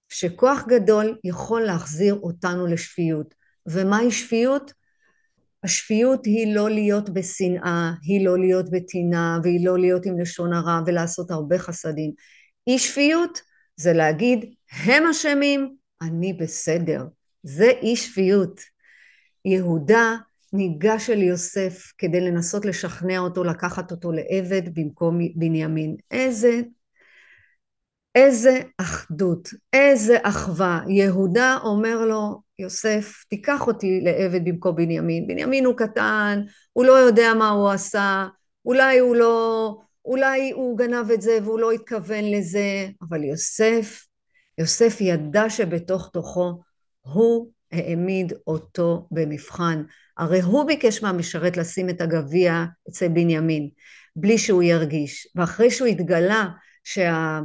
שכוח 0.09 0.63
גדול 0.67 1.17
יכול 1.23 1.61
להחזיר 1.61 2.19
אותנו 2.23 2.67
לשפיות. 2.67 3.44
ומהי 3.67 4.12
שפיות? 4.12 4.74
השפיות 5.63 6.25
היא 6.25 6.55
לא 6.55 6.69
להיות 6.69 7.10
בשנאה, 7.10 7.91
היא 8.01 8.25
לא 8.25 8.39
להיות 8.39 8.69
בטינה, 8.72 9.39
והיא 9.43 9.65
לא 9.65 9.79
להיות 9.79 10.05
עם 10.05 10.19
לשון 10.19 10.53
הרע 10.53 10.81
ולעשות 10.86 11.31
הרבה 11.31 11.57
חסדים. 11.60 12.12
אי 12.67 12.79
שפיות 12.79 13.41
זה 13.75 13.93
להגיד, 13.93 14.45
הם 14.72 15.03
אשמים, 15.12 15.75
אני 16.01 16.34
בסדר. 16.34 17.05
זה 17.43 17.72
אי 17.81 17.95
שפיות. 17.95 18.62
יהודה 19.45 20.15
ניגש 20.53 21.10
אל 21.10 21.22
יוסף 21.22 21.91
כדי 21.98 22.22
לנסות 22.22 22.65
לשכנע 22.65 23.19
אותו 23.19 23.43
לקחת 23.43 23.91
אותו 23.91 24.12
לעבד 24.12 24.75
במקום 24.75 25.19
בנימין. 25.36 25.95
איזה 26.12 26.62
איזה 28.15 28.60
אחדות, 28.77 29.50
איזה 29.74 30.17
אחווה. 30.24 30.81
יהודה 30.88 31.57
אומר 31.63 32.05
לו, 32.05 32.41
יוסף, 32.60 33.24
תיקח 33.29 33.67
אותי 33.67 34.01
לעבד 34.01 34.45
במקום 34.45 34.75
בנימין. 34.75 35.27
בנימין 35.27 35.65
הוא 35.65 35.75
קטן, 35.77 36.41
הוא 36.74 36.86
לא 36.86 36.91
יודע 36.91 37.34
מה 37.34 37.50
הוא 37.50 37.69
עשה, 37.69 38.27
אולי 38.65 39.00
הוא 39.00 39.15
לא, 39.15 39.77
אולי 40.05 40.51
הוא 40.51 40.77
גנב 40.77 41.12
את 41.12 41.22
זה 41.22 41.38
והוא 41.43 41.60
לא 41.60 41.72
התכוון 41.72 42.31
לזה, 42.31 42.88
אבל 43.01 43.24
יוסף, 43.24 44.05
יוסף 44.57 44.98
ידע 45.01 45.50
שבתוך 45.50 46.10
תוכו 46.13 46.62
הוא 47.01 47.51
העמיד 47.72 48.34
אותו 48.48 49.07
במבחן. 49.12 49.84
הרי 50.17 50.41
הוא 50.41 50.63
ביקש 50.63 51.03
מהמשרת 51.03 51.57
לשים 51.57 51.89
את 51.89 52.01
הגביע 52.01 52.63
אצל 52.89 53.07
בנימין, 53.07 53.69
בלי 54.15 54.38
שהוא 54.38 54.63
ירגיש. 54.63 55.27
ואחרי 55.36 55.72
שהוא 55.72 55.88
התגלה 55.88 56.45
שה... 56.84 57.39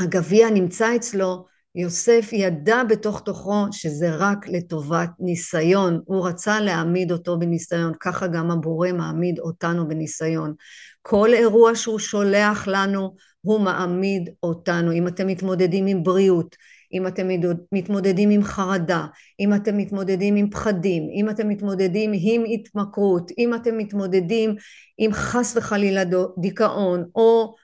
הגביע 0.00 0.50
נמצא 0.50 0.96
אצלו, 0.96 1.44
יוסף 1.74 2.28
ידע 2.32 2.84
בתוך 2.84 3.20
תוכו 3.20 3.66
שזה 3.72 4.10
רק 4.16 4.48
לטובת 4.48 5.10
ניסיון, 5.20 6.00
הוא 6.04 6.28
רצה 6.28 6.60
להעמיד 6.60 7.12
אותו 7.12 7.38
בניסיון, 7.38 7.92
ככה 8.00 8.26
גם 8.26 8.50
הבורא 8.50 8.92
מעמיד 8.92 9.38
אותנו 9.38 9.88
בניסיון. 9.88 10.54
כל 11.02 11.34
אירוע 11.34 11.74
שהוא 11.74 11.98
שולח 11.98 12.68
לנו, 12.68 13.14
הוא 13.40 13.60
מעמיד 13.60 14.30
אותנו. 14.42 14.92
אם 14.92 15.08
אתם 15.08 15.26
מתמודדים 15.26 15.86
עם 15.86 16.02
בריאות, 16.02 16.56
אם 16.92 17.06
אתם 17.06 17.28
מתמודדים 17.72 18.30
עם 18.30 18.44
חרדה, 18.44 19.06
אם 19.40 19.54
אתם 19.54 19.76
מתמודדים 19.76 20.36
עם 20.36 20.50
פחדים, 20.50 21.02
אם 21.14 21.30
אתם 21.30 21.48
מתמודדים 21.48 22.12
עם 22.14 22.42
התמכרות, 22.54 23.30
אם 23.38 23.54
אתם 23.54 23.78
מתמודדים 23.78 24.54
עם 24.98 25.12
חס 25.12 25.56
וחלילה 25.56 26.02
דיכאון, 26.38 27.04
או 27.14 27.54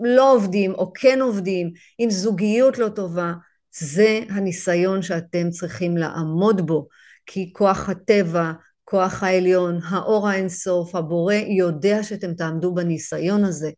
לא 0.00 0.32
עובדים 0.32 0.74
או 0.74 0.92
כן 0.92 1.18
עובדים, 1.20 1.70
עם 1.98 2.10
זוגיות 2.10 2.78
לא 2.78 2.88
טובה, 2.88 3.32
זה 3.78 4.20
הניסיון 4.30 5.02
שאתם 5.02 5.50
צריכים 5.50 5.96
לעמוד 5.96 6.66
בו, 6.66 6.88
כי 7.26 7.52
כוח 7.52 7.88
הטבע, 7.88 8.52
כוח 8.84 9.22
העליון, 9.22 9.80
האור 9.88 10.28
האינסוף, 10.28 10.94
הבורא, 10.94 11.34
יודע 11.34 12.02
שאתם 12.02 12.34
תעמדו 12.34 12.74
בניסיון 12.74 13.44
הזה. 13.44 13.70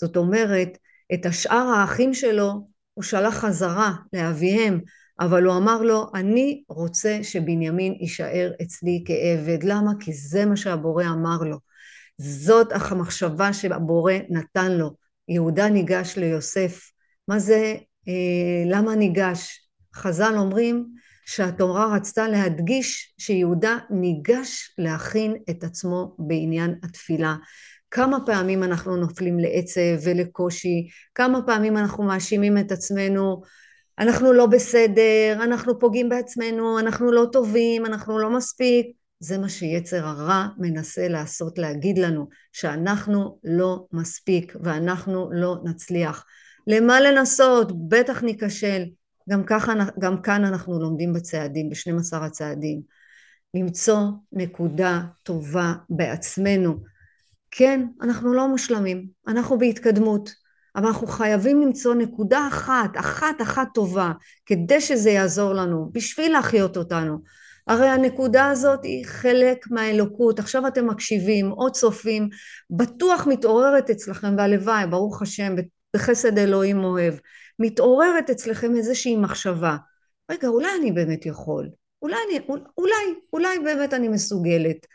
זאת 0.00 0.16
אומרת, 0.16 0.78
את 1.14 1.26
השאר 1.26 1.66
האחים 1.76 2.14
שלו 2.14 2.52
הוא 2.94 3.04
שלח 3.04 3.34
חזרה 3.34 3.92
לאביהם, 4.12 4.80
אבל 5.20 5.44
הוא 5.44 5.56
אמר 5.56 5.82
לו, 5.82 6.10
אני 6.14 6.62
רוצה 6.68 7.18
שבנימין 7.22 7.96
יישאר 8.00 8.50
אצלי 8.62 9.04
כעבד. 9.06 9.62
למה? 9.62 9.92
כי 10.00 10.12
זה 10.12 10.46
מה 10.46 10.56
שהבורא 10.56 11.04
אמר 11.04 11.38
לו. 11.38 11.56
זאת 12.18 12.68
המחשבה 12.72 13.52
שהבורא 13.52 14.12
נתן 14.30 14.72
לו. 14.72 14.99
יהודה 15.30 15.68
ניגש 15.68 16.16
ליוסף. 16.16 16.90
מה 17.28 17.38
זה, 17.38 17.74
אה, 18.08 18.62
למה 18.66 18.94
ניגש? 18.94 19.68
חז"ל 19.94 20.34
אומרים 20.38 20.86
שהתורה 21.26 21.94
רצתה 21.94 22.28
להדגיש 22.28 23.14
שיהודה 23.18 23.78
ניגש 23.90 24.74
להכין 24.78 25.36
את 25.50 25.64
עצמו 25.64 26.16
בעניין 26.18 26.74
התפילה. 26.82 27.36
כמה 27.90 28.18
פעמים 28.26 28.62
אנחנו 28.62 28.96
נופלים 28.96 29.38
לעצב 29.38 30.04
ולקושי, 30.04 30.88
כמה 31.14 31.42
פעמים 31.46 31.76
אנחנו 31.76 32.04
מאשימים 32.04 32.58
את 32.58 32.72
עצמנו, 32.72 33.42
אנחנו 33.98 34.32
לא 34.32 34.46
בסדר, 34.46 35.38
אנחנו 35.42 35.78
פוגעים 35.78 36.08
בעצמנו, 36.08 36.78
אנחנו 36.78 37.12
לא 37.12 37.26
טובים, 37.32 37.86
אנחנו 37.86 38.18
לא 38.18 38.30
מספיק. 38.30 38.99
זה 39.20 39.38
מה 39.38 39.48
שיצר 39.48 40.06
הרע 40.06 40.46
מנסה 40.58 41.08
לעשות, 41.08 41.58
להגיד 41.58 41.98
לנו, 41.98 42.28
שאנחנו 42.52 43.38
לא 43.44 43.86
מספיק 43.92 44.56
ואנחנו 44.62 45.30
לא 45.32 45.56
נצליח. 45.64 46.24
למה 46.66 47.00
לנסות? 47.00 47.88
בטח 47.88 48.22
ניכשל. 48.22 48.84
גם 49.30 49.44
ככה, 49.44 49.72
גם 49.98 50.22
כאן 50.22 50.44
אנחנו 50.44 50.80
לומדים 50.80 51.12
בצעדים, 51.12 51.70
ב-12 51.70 52.16
הצעדים. 52.16 52.80
למצוא 53.54 54.00
נקודה 54.32 55.00
טובה 55.22 55.72
בעצמנו. 55.90 56.76
כן, 57.50 57.86
אנחנו 58.02 58.34
לא 58.34 58.48
מושלמים, 58.48 59.06
אנחנו 59.28 59.58
בהתקדמות, 59.58 60.30
אבל 60.76 60.86
אנחנו 60.86 61.06
חייבים 61.06 61.60
למצוא 61.60 61.94
נקודה 61.94 62.48
אחת, 62.48 62.90
אחת 62.96 63.42
אחת 63.42 63.68
טובה, 63.74 64.12
כדי 64.46 64.80
שזה 64.80 65.10
יעזור 65.10 65.52
לנו, 65.52 65.90
בשביל 65.92 66.32
להחיות 66.32 66.76
אותנו. 66.76 67.18
הרי 67.66 67.88
הנקודה 67.88 68.48
הזאת 68.48 68.84
היא 68.84 69.06
חלק 69.06 69.66
מהאלוקות. 69.70 70.38
עכשיו 70.38 70.66
אתם 70.66 70.86
מקשיבים 70.86 71.52
או 71.52 71.72
צופים, 71.72 72.28
בטוח 72.70 73.26
מתעוררת 73.26 73.90
אצלכם, 73.90 74.34
והלוואי, 74.38 74.86
ברוך 74.86 75.22
השם, 75.22 75.54
בחסד 75.96 76.38
אלוהים 76.38 76.84
אוהב, 76.84 77.14
מתעוררת 77.58 78.30
אצלכם 78.30 78.76
איזושהי 78.76 79.16
מחשבה. 79.16 79.76
רגע, 80.30 80.48
אולי 80.48 80.68
אני 80.80 80.92
באמת 80.92 81.26
יכול, 81.26 81.68
אולי, 82.02 82.16
אני, 82.28 82.40
אולי, 82.78 82.94
אולי 83.32 83.58
באמת 83.58 83.94
אני 83.94 84.08
מסוגלת, 84.08 84.86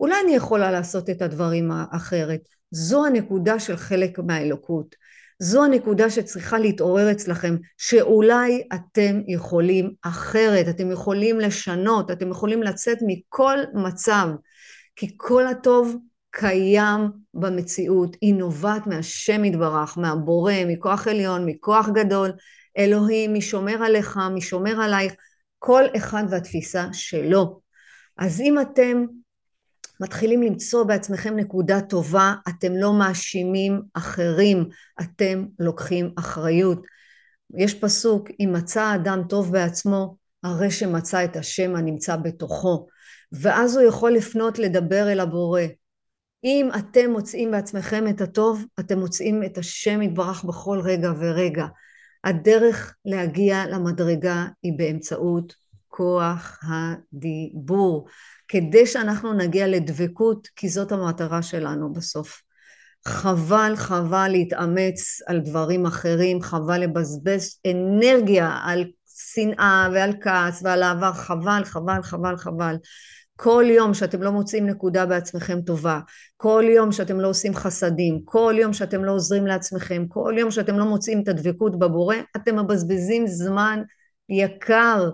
אולי 0.00 0.14
אני 0.24 0.34
יכולה 0.34 0.70
לעשות 0.70 1.10
את 1.10 1.22
הדברים 1.22 1.70
האחרת. 1.70 2.40
זו 2.70 3.06
הנקודה 3.06 3.58
של 3.58 3.76
חלק 3.76 4.18
מהאלוקות. 4.18 4.94
זו 5.44 5.64
הנקודה 5.64 6.10
שצריכה 6.10 6.58
להתעורר 6.58 7.10
אצלכם, 7.10 7.56
שאולי 7.78 8.68
אתם 8.74 9.20
יכולים 9.26 9.94
אחרת, 10.02 10.68
אתם 10.68 10.90
יכולים 10.90 11.40
לשנות, 11.40 12.10
אתם 12.10 12.30
יכולים 12.30 12.62
לצאת 12.62 12.98
מכל 13.06 13.58
מצב, 13.74 14.28
כי 14.96 15.14
כל 15.16 15.46
הטוב 15.46 15.96
קיים 16.30 17.00
במציאות, 17.34 18.16
היא 18.20 18.34
נובעת 18.34 18.86
מהשם 18.86 19.44
יתברך, 19.44 19.98
מהבורא, 19.98 20.52
מכוח 20.66 21.08
עליון, 21.08 21.46
מכוח 21.46 21.88
גדול, 21.88 22.32
אלוהים, 22.78 23.32
מי 23.32 23.40
שומר 23.40 23.84
עליך, 23.84 24.18
מי 24.34 24.40
שומר 24.40 24.80
עלייך, 24.80 25.12
כל 25.58 25.84
אחד 25.96 26.24
והתפיסה 26.30 26.86
שלו. 26.92 27.60
אז 28.18 28.40
אם 28.40 28.60
אתם 28.60 29.04
מתחילים 30.00 30.42
למצוא 30.42 30.84
בעצמכם 30.84 31.36
נקודה 31.36 31.80
טובה, 31.80 32.34
אתם 32.48 32.72
לא 32.76 32.92
מאשימים 32.92 33.80
אחרים, 33.94 34.68
אתם 35.00 35.44
לוקחים 35.58 36.10
אחריות. 36.18 36.82
יש 37.56 37.74
פסוק, 37.74 38.28
אם 38.40 38.50
מצא 38.52 38.94
אדם 38.94 39.22
טוב 39.28 39.52
בעצמו, 39.52 40.16
הרי 40.42 40.70
שמצא 40.70 41.24
את 41.24 41.36
השם 41.36 41.76
הנמצא 41.76 42.16
בתוכו. 42.16 42.86
ואז 43.32 43.76
הוא 43.76 43.84
יכול 43.84 44.12
לפנות 44.12 44.58
לדבר 44.58 45.12
אל 45.12 45.20
הבורא. 45.20 45.62
אם 46.44 46.68
אתם 46.78 47.10
מוצאים 47.10 47.50
בעצמכם 47.50 48.08
את 48.08 48.20
הטוב, 48.20 48.64
אתם 48.80 48.98
מוצאים 48.98 49.44
את 49.44 49.58
השם 49.58 50.02
יתברך 50.02 50.44
בכל 50.44 50.80
רגע 50.84 51.12
ורגע. 51.18 51.66
הדרך 52.24 52.94
להגיע 53.04 53.66
למדרגה 53.66 54.46
היא 54.62 54.72
באמצעות 54.76 55.54
כוח 55.88 56.60
הדיבור, 56.62 58.06
כדי 58.48 58.86
שאנחנו 58.86 59.32
נגיע 59.32 59.66
לדבקות, 59.66 60.48
כי 60.56 60.68
זאת 60.68 60.92
המטרה 60.92 61.42
שלנו 61.42 61.92
בסוף. 61.92 62.42
חבל, 63.08 63.72
חבל 63.76 64.28
להתאמץ 64.28 65.22
על 65.26 65.40
דברים 65.40 65.86
אחרים, 65.86 66.42
חבל 66.42 66.80
לבזבז 66.80 67.60
אנרגיה 67.70 68.58
על 68.64 68.84
שנאה 69.06 69.88
ועל 69.92 70.12
כעס 70.20 70.62
ועל 70.64 70.82
העבר, 70.82 71.12
חבל, 71.12 71.62
חבל, 71.64 72.02
חבל, 72.02 72.36
חבל. 72.36 72.76
כל 73.36 73.64
יום 73.68 73.94
שאתם 73.94 74.22
לא 74.22 74.32
מוצאים 74.32 74.66
נקודה 74.66 75.06
בעצמכם 75.06 75.60
טובה, 75.60 76.00
כל 76.36 76.64
יום 76.68 76.92
שאתם 76.92 77.20
לא 77.20 77.28
עושים 77.28 77.54
חסדים, 77.54 78.20
כל 78.24 78.54
יום 78.58 78.72
שאתם 78.72 79.04
לא 79.04 79.12
עוזרים 79.12 79.46
לעצמכם, 79.46 80.04
כל 80.08 80.34
יום 80.38 80.50
שאתם 80.50 80.78
לא 80.78 80.84
מוצאים 80.84 81.22
את 81.22 81.28
הדבקות 81.28 81.78
בבורא, 81.78 82.16
אתם 82.36 82.58
מבזבזים 82.58 83.26
זמן 83.26 83.82
יקר. 84.28 85.10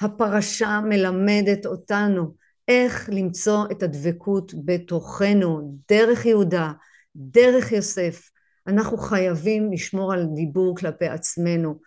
הפרשה 0.00 0.80
מלמדת 0.84 1.66
אותנו 1.66 2.34
איך 2.68 3.10
למצוא 3.12 3.64
את 3.72 3.82
הדבקות 3.82 4.52
בתוכנו, 4.64 5.78
דרך 5.90 6.26
יהודה, 6.26 6.72
דרך 7.16 7.72
יוסף. 7.72 8.30
אנחנו 8.66 8.98
חייבים 8.98 9.72
לשמור 9.72 10.12
על 10.12 10.26
דיבור 10.34 10.76
כלפי 10.76 11.06
עצמנו. 11.06 11.78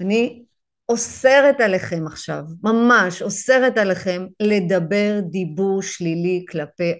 אני 0.00 0.44
אוסרת 0.88 1.60
עליכם 1.60 2.06
עכשיו, 2.06 2.42
ממש 2.62 3.22
אוסרת 3.22 3.78
עליכם 3.78 4.26
לדבר 4.40 5.20
דיבור 5.30 5.82
שלילי 5.82 6.44
כלפי 6.48 6.92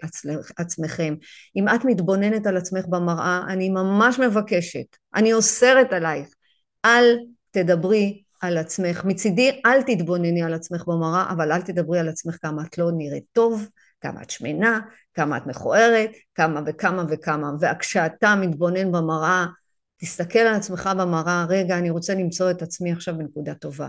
עצמכם. 0.56 1.14
אם 1.56 1.68
את 1.68 1.84
מתבוננת 1.84 2.46
על 2.46 2.56
עצמך 2.56 2.84
במראה, 2.88 3.40
אני 3.48 3.70
ממש 3.70 4.18
מבקשת, 4.18 4.96
אני 5.14 5.32
אוסרת 5.32 5.92
עלייך, 5.92 6.28
אל 6.84 7.18
תדברי 7.50 8.22
על 8.40 8.58
עצמך. 8.58 9.04
מצידי 9.04 9.60
אל 9.66 9.82
תתבונני 9.82 10.42
על 10.42 10.54
עצמך 10.54 10.84
במראה, 10.86 11.30
אבל 11.30 11.52
אל 11.52 11.62
תדברי 11.62 11.98
על 11.98 12.08
עצמך 12.08 12.36
כמה 12.42 12.62
את 12.62 12.78
לא 12.78 12.90
נראית 12.92 13.24
טוב, 13.32 13.68
כמה 14.00 14.22
את 14.22 14.30
שמנה, 14.30 14.80
כמה 15.14 15.36
את 15.36 15.46
מכוערת, 15.46 16.10
כמה 16.34 16.60
וכמה 16.66 17.04
וכמה. 17.10 17.50
וכשאתה 17.60 18.34
מתבונן 18.34 18.92
במראה, 18.92 19.46
תסתכל 20.00 20.38
על 20.38 20.54
עצמך 20.54 20.90
במראה, 20.98 21.46
רגע, 21.48 21.78
אני 21.78 21.90
רוצה 21.90 22.14
למצוא 22.14 22.50
את 22.50 22.62
עצמי 22.62 22.92
עכשיו 22.92 23.18
בנקודה 23.18 23.54
טובה. 23.54 23.88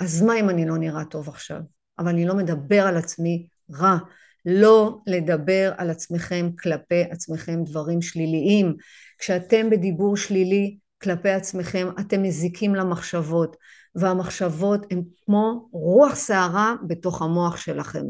אז 0.00 0.22
מה 0.22 0.40
אם 0.40 0.50
אני 0.50 0.66
לא 0.66 0.78
נראה 0.78 1.04
טוב 1.04 1.28
עכשיו? 1.28 1.60
אבל 1.98 2.08
אני 2.08 2.26
לא 2.26 2.34
מדבר 2.34 2.86
על 2.86 2.96
עצמי 2.96 3.46
רע. 3.70 3.98
לא 4.46 4.98
לדבר 5.06 5.72
על 5.76 5.90
עצמכם 5.90 6.50
כלפי 6.58 7.02
עצמכם 7.10 7.64
דברים 7.64 8.02
שליליים. 8.02 8.74
כשאתם 9.18 9.70
בדיבור 9.70 10.16
שלילי, 10.16 10.76
כלפי 11.04 11.30
עצמכם, 11.30 11.88
אתם 12.00 12.22
מזיקים 12.22 12.74
למחשבות, 12.74 13.56
והמחשבות 13.94 14.86
הן 14.90 15.02
כמו 15.24 15.68
רוח 15.72 16.14
סערה 16.14 16.74
בתוך 16.86 17.22
המוח 17.22 17.56
שלכם. 17.56 18.04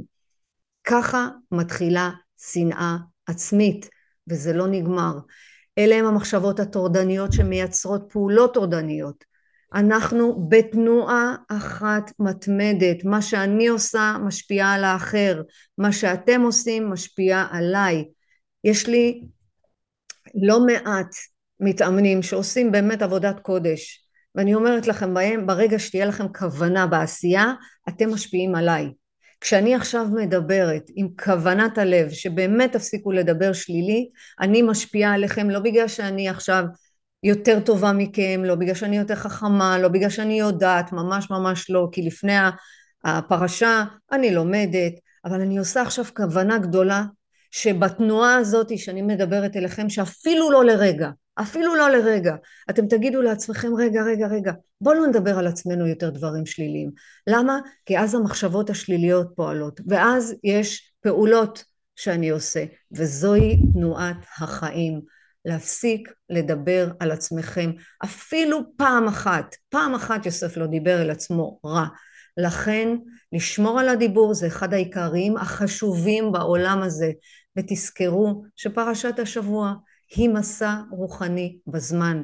ככה 0.84 1.28
מתחילה 1.52 2.10
שנאה 2.38 2.96
עצמית, 3.26 3.88
וזה 4.30 4.52
לא 4.52 4.66
נגמר. 4.66 5.18
אלה 5.78 5.94
הן 5.96 6.04
המחשבות 6.04 6.60
הטורדניות 6.60 7.32
שמייצרות 7.32 8.02
פעולות 8.08 8.54
טורדניות. 8.54 9.24
אנחנו 9.74 10.46
בתנועה 10.48 11.34
אחת 11.48 12.10
מתמדת, 12.18 13.04
מה 13.04 13.22
שאני 13.22 13.68
עושה 13.68 14.16
משפיע 14.26 14.66
על 14.66 14.84
האחר, 14.84 15.42
מה 15.78 15.92
שאתם 15.92 16.40
עושים 16.40 16.90
משפיע 16.90 17.46
עליי. 17.50 18.04
יש 18.64 18.86
לי 18.88 19.24
לא 20.34 20.66
מעט 20.66 21.14
מתאמנים 21.60 22.22
שעושים 22.22 22.72
באמת 22.72 23.02
עבודת 23.02 23.40
קודש. 23.40 24.04
ואני 24.34 24.54
אומרת 24.54 24.86
לכם 24.86 25.14
בהם 25.14 25.46
ברגע 25.46 25.78
שתהיה 25.78 26.06
לכם 26.06 26.26
כוונה 26.32 26.86
בעשייה 26.86 27.52
אתם 27.88 28.10
משפיעים 28.10 28.54
עליי. 28.54 28.90
כשאני 29.40 29.74
עכשיו 29.74 30.06
מדברת 30.14 30.82
עם 30.94 31.08
כוונת 31.24 31.78
הלב 31.78 32.10
שבאמת 32.10 32.72
תפסיקו 32.72 33.12
לדבר 33.12 33.52
שלילי 33.52 34.08
אני 34.40 34.62
משפיעה 34.62 35.14
עליכם 35.14 35.50
לא 35.50 35.60
בגלל 35.60 35.88
שאני 35.88 36.28
עכשיו 36.28 36.64
יותר 37.22 37.60
טובה 37.60 37.92
מכם 37.92 38.42
לא 38.44 38.54
בגלל 38.54 38.74
שאני 38.74 38.96
יותר 38.96 39.14
חכמה 39.14 39.78
לא 39.78 39.88
בגלל 39.88 40.10
שאני 40.10 40.38
יודעת 40.38 40.92
ממש 40.92 41.30
ממש 41.30 41.70
לא 41.70 41.88
כי 41.92 42.02
לפני 42.02 42.32
הפרשה 43.04 43.84
אני 44.12 44.34
לומדת 44.34 44.92
אבל 45.24 45.40
אני 45.40 45.58
עושה 45.58 45.82
עכשיו 45.82 46.04
כוונה 46.16 46.58
גדולה 46.58 47.04
שבתנועה 47.50 48.36
הזאת 48.36 48.78
שאני 48.78 49.02
מדברת 49.02 49.56
אליכם 49.56 49.88
שאפילו 49.88 50.50
לא 50.50 50.64
לרגע 50.64 51.10
אפילו 51.40 51.74
לא 51.74 51.90
לרגע. 51.90 52.34
אתם 52.70 52.86
תגידו 52.86 53.22
לעצמכם, 53.22 53.74
רגע, 53.78 54.02
רגע, 54.02 54.26
רגע, 54.26 54.52
בואו 54.80 54.94
לא 54.94 55.06
נדבר 55.06 55.38
על 55.38 55.46
עצמנו 55.46 55.86
יותר 55.86 56.10
דברים 56.10 56.46
שליליים. 56.46 56.90
למה? 57.26 57.58
כי 57.86 57.98
אז 57.98 58.14
המחשבות 58.14 58.70
השליליות 58.70 59.32
פועלות, 59.36 59.80
ואז 59.88 60.34
יש 60.44 60.92
פעולות 61.00 61.64
שאני 61.96 62.28
עושה, 62.28 62.64
וזוהי 62.92 63.62
תנועת 63.72 64.16
החיים. 64.38 65.00
להפסיק 65.44 66.12
לדבר 66.30 66.88
על 67.00 67.10
עצמכם, 67.10 67.70
אפילו 68.04 68.60
פעם 68.76 69.08
אחת, 69.08 69.54
פעם 69.68 69.94
אחת 69.94 70.26
יוסף 70.26 70.56
לא 70.56 70.66
דיבר 70.66 71.02
אל 71.02 71.10
עצמו 71.10 71.60
רע. 71.64 71.86
לכן 72.36 72.88
לשמור 73.32 73.80
על 73.80 73.88
הדיבור 73.88 74.34
זה 74.34 74.46
אחד 74.46 74.74
העיקריים 74.74 75.36
החשובים 75.36 76.32
בעולם 76.32 76.82
הזה, 76.82 77.10
ותזכרו 77.58 78.44
שפרשת 78.56 79.18
השבוע 79.18 79.74
היא 80.10 80.28
מסע 80.28 80.74
רוחני 80.90 81.58
בזמן. 81.66 82.22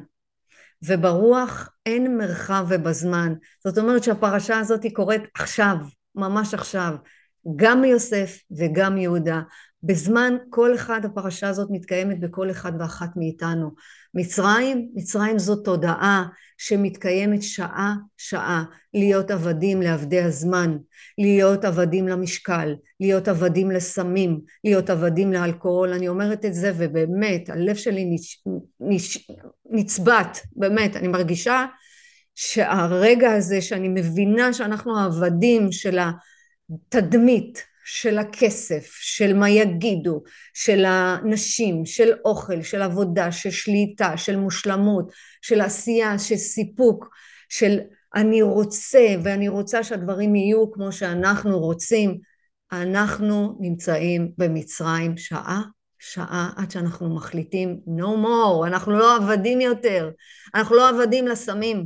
וברוח 0.83 1.69
אין 1.85 2.17
מרחב 2.17 2.65
ובזמן. 2.69 3.33
זאת 3.63 3.77
אומרת 3.77 4.03
שהפרשה 4.03 4.59
הזאת 4.59 4.85
קורית 4.93 5.21
עכשיו, 5.33 5.75
ממש 6.15 6.53
עכשיו, 6.53 6.95
גם 7.55 7.81
מיוסף 7.81 8.37
וגם 8.57 8.95
מיהודה. 8.95 9.41
בזמן 9.83 10.33
כל 10.49 10.75
אחד 10.75 11.05
הפרשה 11.05 11.49
הזאת 11.49 11.67
מתקיימת 11.71 12.19
בכל 12.19 12.51
אחד 12.51 12.71
ואחת 12.79 13.09
מאיתנו. 13.15 13.71
מצרים, 14.13 14.89
מצרים 14.93 15.39
זו 15.39 15.55
תודעה 15.55 16.25
שמתקיימת 16.57 17.43
שעה 17.43 17.95
שעה, 18.17 18.63
להיות 18.93 19.31
עבדים 19.31 19.81
לעבדי 19.81 20.21
הזמן, 20.21 20.77
להיות 21.17 21.65
עבדים 21.65 22.07
למשקל, 22.07 22.75
להיות 22.99 23.27
עבדים 23.27 23.71
לסמים, 23.71 24.39
להיות 24.63 24.89
עבדים 24.89 25.33
לאלכוהול, 25.33 25.93
אני 25.93 26.07
אומרת 26.07 26.45
את 26.45 26.53
זה 26.53 26.71
ובאמת 26.77 27.49
הלב 27.49 27.75
שלי 27.75 28.05
נש, 28.05 28.43
נש, 28.79 29.29
נצבט, 29.69 30.37
באמת, 30.55 30.95
אני 30.95 31.07
מרגישה 31.07 31.65
שהרגע 32.35 33.31
הזה 33.31 33.61
שאני 33.61 33.87
מבינה 33.87 34.53
שאנחנו 34.53 34.99
העבדים 34.99 35.71
של 35.71 35.99
התדמית 36.69 37.70
של 37.85 38.17
הכסף, 38.17 38.89
של 38.91 39.33
מה 39.33 39.49
יגידו, 39.49 40.23
של 40.53 40.85
הנשים, 40.85 41.85
של 41.85 42.13
אוכל, 42.25 42.61
של 42.61 42.81
עבודה, 42.81 43.31
של 43.31 43.51
שליטה, 43.51 44.17
של 44.17 44.35
מושלמות, 44.35 45.11
של 45.41 45.61
עשייה, 45.61 46.19
של 46.19 46.35
סיפוק, 46.35 47.09
של 47.49 47.79
אני 48.15 48.41
רוצה 48.41 49.15
ואני 49.23 49.47
רוצה 49.47 49.83
שהדברים 49.83 50.35
יהיו 50.35 50.71
כמו 50.71 50.91
שאנחנו 50.91 51.59
רוצים, 51.59 52.17
אנחנו 52.71 53.57
נמצאים 53.59 54.31
במצרים 54.37 55.17
שעה 55.17 55.61
שעה 56.01 56.51
עד 56.55 56.71
שאנחנו 56.71 57.15
מחליטים 57.15 57.79
no 57.87 58.25
more, 58.25 58.67
אנחנו 58.67 58.91
לא 58.91 59.15
עבדים 59.15 59.61
יותר, 59.61 60.09
אנחנו 60.55 60.75
לא 60.75 60.89
עבדים 60.89 61.27
לסמים. 61.27 61.85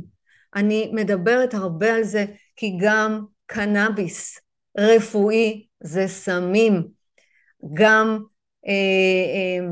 אני 0.54 0.90
מדברת 0.94 1.54
הרבה 1.54 1.94
על 1.94 2.02
זה 2.02 2.24
כי 2.56 2.78
גם 2.80 3.24
קנאביס 3.46 4.38
רפואי 4.78 5.66
זה 5.80 6.08
סמים, 6.08 6.88
גם 7.74 8.18
אה, 8.66 8.72
אה, 8.72 9.66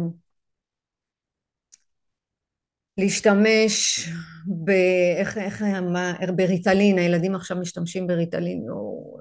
להשתמש 2.99 4.09
ב... 4.65 4.71
איך, 5.19 5.39
איך, 5.39 5.63
מה, 5.63 6.13
בריטלין, 6.37 6.99
הילדים 6.99 7.35
עכשיו 7.35 7.57
משתמשים 7.57 8.07
בריטלין, 8.07 8.67
או, 8.71 9.17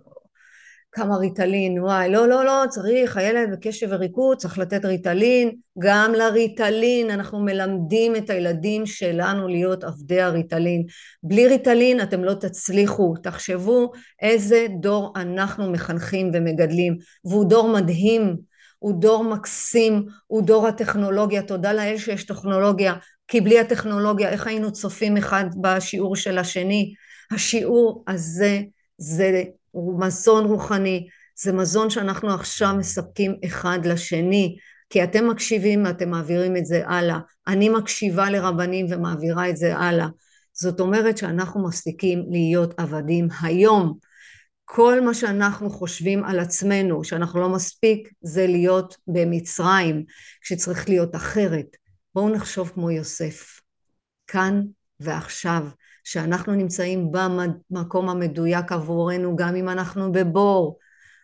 כמה 0.93 1.17
ריטלין, 1.17 1.79
וואי, 1.79 2.09
לא, 2.09 2.27
לא, 2.27 2.45
לא, 2.45 2.63
צריך, 2.69 3.17
הילד 3.17 3.51
בקשב 3.51 3.87
וריכוז, 3.89 4.37
צריך 4.37 4.57
לתת 4.57 4.85
ריטלין, 4.85 5.51
גם 5.79 6.13
לריטלין, 6.17 7.09
אנחנו 7.09 7.39
מלמדים 7.39 8.15
את 8.15 8.29
הילדים 8.29 8.85
שלנו 8.85 9.47
להיות 9.47 9.83
עבדי 9.83 10.21
הריטלין. 10.21 10.85
בלי 11.23 11.47
ריטלין 11.47 12.01
אתם 12.01 12.23
לא 12.23 12.33
תצליחו, 12.33 13.13
תחשבו 13.23 13.91
איזה 14.21 14.67
דור 14.79 15.13
אנחנו 15.15 15.71
מחנכים 15.71 16.31
ומגדלים, 16.33 16.97
והוא 17.25 17.45
דור 17.45 17.67
מדהים, 17.67 18.35
הוא 18.79 19.01
דור 19.01 19.23
מקסים, 19.23 20.05
הוא 20.27 20.41
דור 20.41 20.67
הטכנולוגיה, 20.67 21.41
תודה 21.41 21.73
לאל 21.73 21.97
שיש 21.97 22.23
טכנולוגיה, 22.23 22.93
כי 23.27 23.41
בלי 23.41 23.59
הטכנולוגיה 23.59 24.29
איך 24.29 24.47
היינו 24.47 24.71
צופים 24.71 25.17
אחד 25.17 25.45
בשיעור 25.61 26.15
של 26.15 26.37
השני? 26.37 26.93
השיעור 27.31 28.03
הזה 28.07 28.61
זה 28.97 29.43
הוא 29.73 29.99
מזון 29.99 30.45
רוחני, 30.45 31.07
זה 31.39 31.53
מזון 31.53 31.89
שאנחנו 31.89 32.33
עכשיו 32.33 32.75
מספקים 32.77 33.35
אחד 33.45 33.79
לשני, 33.85 34.57
כי 34.89 35.03
אתם 35.03 35.29
מקשיבים 35.29 35.85
ואתם 35.85 36.09
מעבירים 36.09 36.57
את 36.57 36.65
זה 36.65 36.87
הלאה. 36.87 37.19
אני 37.47 37.69
מקשיבה 37.69 38.29
לרבנים 38.29 38.85
ומעבירה 38.89 39.49
את 39.49 39.57
זה 39.57 39.77
הלאה. 39.77 40.07
זאת 40.53 40.79
אומרת 40.79 41.17
שאנחנו 41.17 41.67
מפסיקים 41.67 42.25
להיות 42.29 42.79
עבדים 42.79 43.27
היום. 43.41 43.97
כל 44.65 45.01
מה 45.01 45.13
שאנחנו 45.13 45.69
חושבים 45.69 46.23
על 46.23 46.39
עצמנו, 46.39 47.03
שאנחנו 47.03 47.39
לא 47.39 47.49
מספיק, 47.49 48.09
זה 48.21 48.47
להיות 48.47 48.97
במצרים, 49.07 50.03
שצריך 50.41 50.89
להיות 50.89 51.15
אחרת. 51.15 51.77
בואו 52.15 52.29
נחשוב 52.29 52.71
כמו 52.73 52.91
יוסף, 52.91 53.59
כאן 54.27 54.61
ועכשיו. 54.99 55.67
שאנחנו 56.03 56.53
נמצאים 56.55 57.11
במקום 57.11 58.09
המדויק 58.09 58.71
עבורנו 58.71 59.35
גם 59.35 59.55
אם 59.55 59.69
אנחנו 59.69 60.11
בבור 60.11 60.77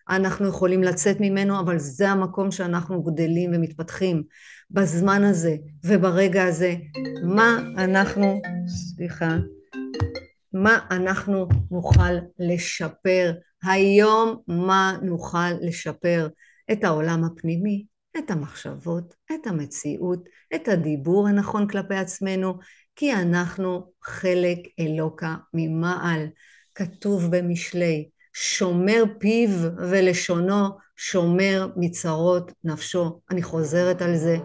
אנחנו 0.09 0.47
יכולים 0.47 0.83
לצאת 0.83 1.17
ממנו 1.19 1.59
אבל 1.59 1.79
זה 1.79 2.09
המקום 2.09 2.51
שאנחנו 2.51 3.03
גדלים 3.03 3.51
ומתפתחים. 3.53 4.23
בזמן 4.71 5.23
הזה 5.23 5.55
וברגע 5.85 6.43
הזה 6.43 6.75
מה 7.23 7.57
אנחנו 7.77 8.41
סליחה 8.67 9.37
מה 10.53 10.79
אנחנו 10.91 11.47
נוכל 11.71 12.13
לשפר? 12.39 13.33
היום 13.63 14.41
מה 14.47 14.97
נוכל 15.01 15.51
לשפר? 15.61 16.27
את 16.71 16.83
העולם 16.83 17.23
הפנימי 17.23 17.85
את 18.17 18.31
המחשבות, 18.31 19.13
את 19.31 19.47
המציאות, 19.47 20.23
את 20.55 20.67
הדיבור 20.67 21.27
הנכון 21.27 21.67
כלפי 21.67 21.95
עצמנו, 21.95 22.59
כי 22.99 23.13
אנחנו 23.13 23.91
חלק 24.03 24.57
אלוקה 24.79 25.35
ממעל. 25.53 26.27
כתוב 26.75 27.35
במשלי, 27.35 28.09
שומר 28.33 29.03
פיו 29.19 29.49
ולשונו, 29.77 30.67
שומר 30.95 31.67
מצרות 31.75 32.51
נפשו. 32.63 33.19
אני 33.31 33.43
חוזרת 33.43 34.01
על 34.01 34.15
זה, 34.15 34.37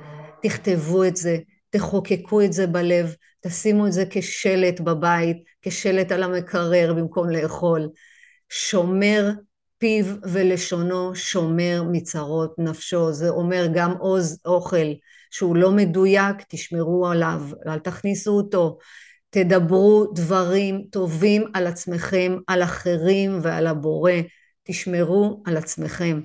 תכתבו 0.42 1.04
את 1.04 1.16
זה, 1.16 1.38
תחוקקו 1.70 2.40
את 2.40 2.52
זה 2.52 2.66
בלב, 2.66 3.14
תשימו 3.40 3.86
את 3.86 3.92
זה 3.92 4.04
כשלט 4.10 4.80
בבית, 4.80 5.36
כשלט 5.62 6.12
על 6.12 6.22
המקרר 6.22 6.94
במקום 6.96 7.30
לאכול. 7.30 7.88
שומר 8.48 9.30
פיו 9.84 10.04
ולשונו, 10.22 11.14
שומר 11.14 11.82
מצרות 11.92 12.54
נפשו. 12.58 13.12
זה 13.12 13.28
אומר 13.28 13.66
גם 13.74 13.92
עוז 13.92 14.40
אוכל. 14.44 14.86
שהוא 15.30 15.56
לא 15.56 15.72
מדויק, 15.72 16.36
תשמרו 16.48 17.06
עליו, 17.06 17.42
אל 17.66 17.78
תכניסו 17.78 18.30
אותו. 18.30 18.78
תדברו 19.30 20.12
דברים 20.14 20.84
טובים 20.90 21.44
על 21.54 21.66
עצמכם, 21.66 22.36
על 22.46 22.62
אחרים 22.62 23.38
ועל 23.42 23.66
הבורא. 23.66 24.12
תשמרו 24.62 25.42
על 25.46 25.56
עצמכם. 25.56 26.20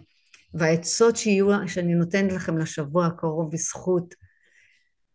והעצות 0.53 1.17
שיהיו, 1.17 1.67
שאני 1.67 1.93
נותנת 1.95 2.31
לכם 2.31 2.57
לשבוע 2.57 3.05
הקרוב 3.05 3.51
בזכות 3.51 4.15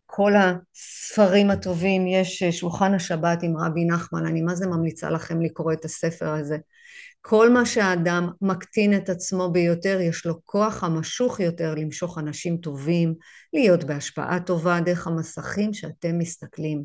כל 0.06 0.32
הספרים 0.36 1.50
הטובים, 1.50 2.06
יש 2.06 2.42
שולחן 2.42 2.94
השבת 2.94 3.42
עם 3.42 3.56
רבי 3.56 3.84
נחמן, 3.84 4.26
אני 4.26 4.42
מה 4.42 4.54
זה 4.54 4.66
ממליצה 4.66 5.10
לכם 5.10 5.40
לקרוא 5.40 5.72
את 5.72 5.84
הספר 5.84 6.28
הזה. 6.28 6.56
כל 7.26 7.50
מה 7.50 7.66
שהאדם 7.66 8.28
מקטין 8.42 8.96
את 8.96 9.08
עצמו 9.08 9.52
ביותר, 9.52 10.00
יש 10.00 10.26
לו 10.26 10.34
כוח 10.44 10.84
המשוך 10.84 11.40
יותר 11.40 11.74
למשוך 11.74 12.18
אנשים 12.18 12.56
טובים, 12.56 13.14
להיות 13.52 13.84
בהשפעה 13.84 14.40
טובה 14.40 14.80
דרך 14.80 15.06
המסכים 15.06 15.74
שאתם 15.74 16.18
מסתכלים. 16.18 16.84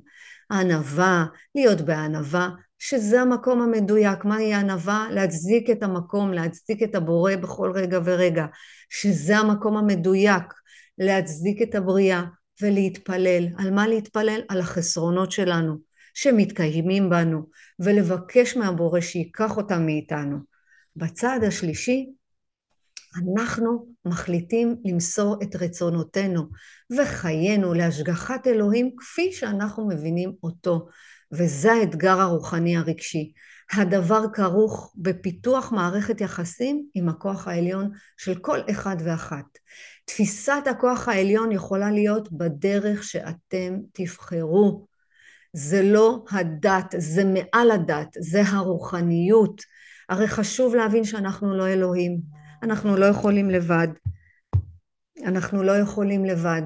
הענווה, 0.49 1.25
להיות 1.56 1.82
בענווה, 1.82 2.49
שזה 2.80 3.21
המקום 3.21 3.62
המדויק. 3.62 4.25
מהי 4.25 4.54
הענווה? 4.54 5.08
להצדיק 5.12 5.69
את 5.69 5.84
המקום, 5.84 6.34
להצדיק 6.34 6.84
את 6.84 6.95
הבורא 6.95 7.36
בכל 7.36 7.71
רגע 7.75 7.99
ורגע. 8.04 8.45
שזה 8.89 9.38
המקום 9.38 9.78
המדויק, 9.78 10.54
להצדיק 10.97 11.62
את 11.62 11.75
הבריאה 11.75 12.23
ולהתפלל. 12.62 13.47
על 13.58 13.71
מה 13.71 13.88
להתפלל? 13.88 14.41
על 14.49 14.60
החסרונות 14.60 15.32
שלנו. 15.32 15.88
שמתקיימים 16.13 17.09
בנו 17.09 17.43
ולבקש 17.79 18.57
מהבורא 18.57 19.01
שייקח 19.01 19.57
אותם 19.57 19.85
מאיתנו. 19.85 20.37
בצעד 20.95 21.43
השלישי 21.43 22.09
אנחנו 23.17 23.87
מחליטים 24.05 24.75
למסור 24.85 25.37
את 25.43 25.55
רצונותינו 25.55 26.41
וחיינו 26.97 27.73
להשגחת 27.73 28.47
אלוהים 28.47 28.91
כפי 28.97 29.31
שאנחנו 29.31 29.87
מבינים 29.87 30.33
אותו 30.43 30.87
וזה 31.31 31.71
האתגר 31.71 32.19
הרוחני 32.19 32.77
הרגשי. 32.77 33.33
הדבר 33.71 34.25
כרוך 34.33 34.93
בפיתוח 34.97 35.71
מערכת 35.71 36.21
יחסים 36.21 36.85
עם 36.93 37.09
הכוח 37.09 37.47
העליון 37.47 37.91
של 38.17 38.35
כל 38.35 38.59
אחד 38.71 38.95
ואחת. 39.05 39.45
תפיסת 40.05 40.63
הכוח 40.69 41.07
העליון 41.07 41.51
יכולה 41.51 41.91
להיות 41.91 42.31
בדרך 42.31 43.03
שאתם 43.03 43.77
תבחרו. 43.93 44.87
זה 45.53 45.81
לא 45.83 46.23
הדת, 46.31 46.95
זה 46.97 47.23
מעל 47.25 47.71
הדת, 47.71 48.17
זה 48.19 48.41
הרוחניות. 48.41 49.62
הרי 50.09 50.27
חשוב 50.27 50.75
להבין 50.75 51.03
שאנחנו 51.03 51.57
לא 51.57 51.67
אלוהים, 51.67 52.19
אנחנו 52.63 52.97
לא 52.97 53.05
יכולים 53.05 53.49
לבד. 53.49 53.88
אנחנו 55.25 55.63
לא 55.63 55.77
יכולים 55.77 56.25
לבד. 56.25 56.62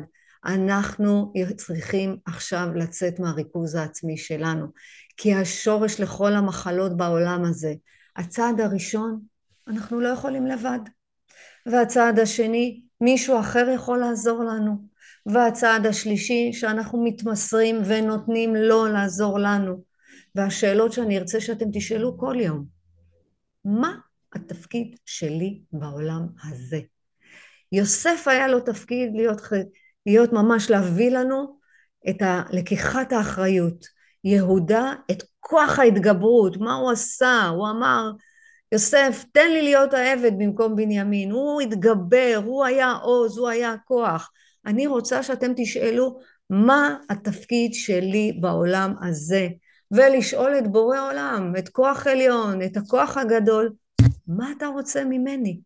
אנחנו 0.45 1.33
צריכים 1.57 2.17
עכשיו 2.25 2.67
לצאת 2.75 3.19
מהריכוז 3.19 3.75
העצמי 3.75 4.17
שלנו, 4.17 4.67
כי 5.17 5.33
השורש 5.35 6.01
לכל 6.01 6.33
המחלות 6.33 6.97
בעולם 6.97 7.43
הזה, 7.45 7.73
הצעד 8.15 8.61
הראשון, 8.61 9.21
אנחנו 9.67 10.01
לא 10.01 10.07
יכולים 10.07 10.47
לבד. 10.47 10.79
והצעד 11.65 12.19
השני, 12.19 12.81
מישהו 13.01 13.39
אחר 13.39 13.69
יכול 13.75 13.97
לעזור 13.97 14.43
לנו. 14.43 14.92
והצעד 15.25 15.85
השלישי 15.85 16.53
שאנחנו 16.53 17.03
מתמסרים 17.03 17.81
ונותנים 17.85 18.55
לו 18.55 18.85
לעזור 18.85 19.39
לנו 19.39 19.83
והשאלות 20.35 20.93
שאני 20.93 21.17
ארצה 21.17 21.41
שאתם 21.41 21.65
תשאלו 21.73 22.17
כל 22.17 22.35
יום 22.39 22.65
מה 23.65 23.97
התפקיד 24.33 24.95
שלי 25.05 25.61
בעולם 25.71 26.27
הזה? 26.43 26.79
יוסף 27.71 28.27
היה 28.27 28.47
לו 28.47 28.59
תפקיד 28.59 29.11
להיות, 29.15 29.41
להיות 30.05 30.33
ממש 30.33 30.69
להביא 30.69 31.11
לנו 31.11 31.57
את 32.09 32.21
לקיחת 32.51 33.11
האחריות. 33.11 33.85
יהודה 34.23 34.93
את 35.11 35.23
כוח 35.39 35.79
ההתגברות, 35.79 36.57
מה 36.57 36.73
הוא 36.73 36.91
עשה? 36.91 37.47
הוא 37.47 37.69
אמר, 37.69 38.11
יוסף, 38.71 39.25
תן 39.33 39.51
לי 39.51 39.61
להיות 39.61 39.93
העבד 39.93 40.31
במקום 40.37 40.75
בנימין. 40.75 41.31
הוא 41.31 41.61
התגבר, 41.61 42.41
הוא 42.45 42.65
היה 42.65 42.91
עוז, 42.91 43.37
הוא 43.37 43.49
היה 43.49 43.75
כוח. 43.85 44.31
אני 44.65 44.87
רוצה 44.87 45.23
שאתם 45.23 45.51
תשאלו 45.55 46.19
מה 46.49 46.97
התפקיד 47.09 47.73
שלי 47.73 48.37
בעולם 48.41 48.93
הזה, 49.01 49.47
ולשאול 49.91 50.57
את 50.57 50.71
בורא 50.71 50.99
עולם, 50.99 51.53
את 51.59 51.69
כוח 51.69 52.07
עליון, 52.07 52.61
את 52.61 52.77
הכוח 52.77 53.17
הגדול, 53.17 53.73
מה 54.27 54.51
אתה 54.57 54.67
רוצה 54.67 55.03
ממני? 55.05 55.59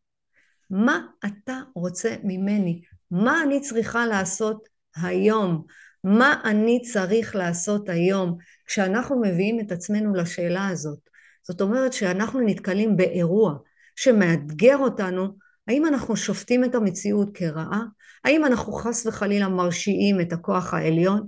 מה 0.69 1.05
אתה 1.25 1.59
רוצה 1.75 2.15
ממני? 2.23 2.81
מה 3.11 3.43
אני 3.43 3.61
צריכה 3.61 4.05
לעשות 4.05 4.69
היום? 4.95 5.65
מה 6.03 6.41
אני 6.43 6.81
צריך 6.81 7.35
לעשות 7.35 7.89
היום? 7.89 8.37
כשאנחנו 8.65 9.21
מביאים 9.21 9.59
את 9.59 9.71
עצמנו 9.71 10.15
לשאלה 10.15 10.67
הזאת. 10.67 10.99
זאת 11.43 11.61
אומרת 11.61 11.93
שאנחנו 11.93 12.39
נתקלים 12.39 12.97
באירוע 12.97 13.55
שמאתגר 13.95 14.77
אותנו, 14.77 15.27
האם 15.67 15.85
אנחנו 15.85 16.15
שופטים 16.17 16.63
את 16.63 16.75
המציאות 16.75 17.29
כרעה? 17.33 17.81
האם 18.23 18.45
אנחנו 18.45 18.73
חס 18.73 19.05
וחלילה 19.05 19.47
מרשיעים 19.47 20.21
את 20.21 20.33
הכוח 20.33 20.73
העליון? 20.73 21.27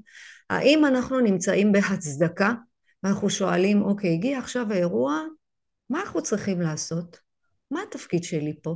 האם 0.50 0.86
אנחנו 0.86 1.20
נמצאים 1.20 1.72
בהצדקה 1.72 2.54
ואנחנו 3.04 3.30
שואלים, 3.30 3.82
אוקיי, 3.82 4.14
הגיע 4.14 4.40
עכשיו 4.40 4.72
האירוע, 4.72 5.22
מה 5.90 6.02
אנחנו 6.02 6.24
צריכים 6.24 6.62
לעשות? 6.62 7.20
מה 7.72 7.82
התפקיד 7.88 8.24
שלי 8.24 8.54
פה? 8.64 8.76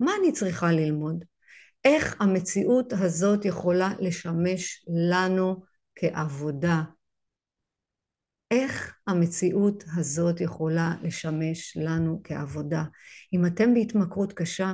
מה 0.00 0.12
אני 0.20 0.32
צריכה 0.32 0.72
ללמוד? 0.72 1.24
איך 1.84 2.16
המציאות 2.20 2.92
הזאת 2.92 3.44
יכולה 3.44 3.90
לשמש 4.00 4.84
לנו 5.10 5.62
כעבודה? 5.94 6.82
איך 8.50 8.94
המציאות 9.06 9.84
הזאת 9.96 10.40
יכולה 10.40 10.94
לשמש 11.02 11.76
לנו 11.76 12.20
כעבודה? 12.24 12.84
אם 13.32 13.46
אתם 13.46 13.74
בהתמכרות 13.74 14.32
קשה, 14.32 14.72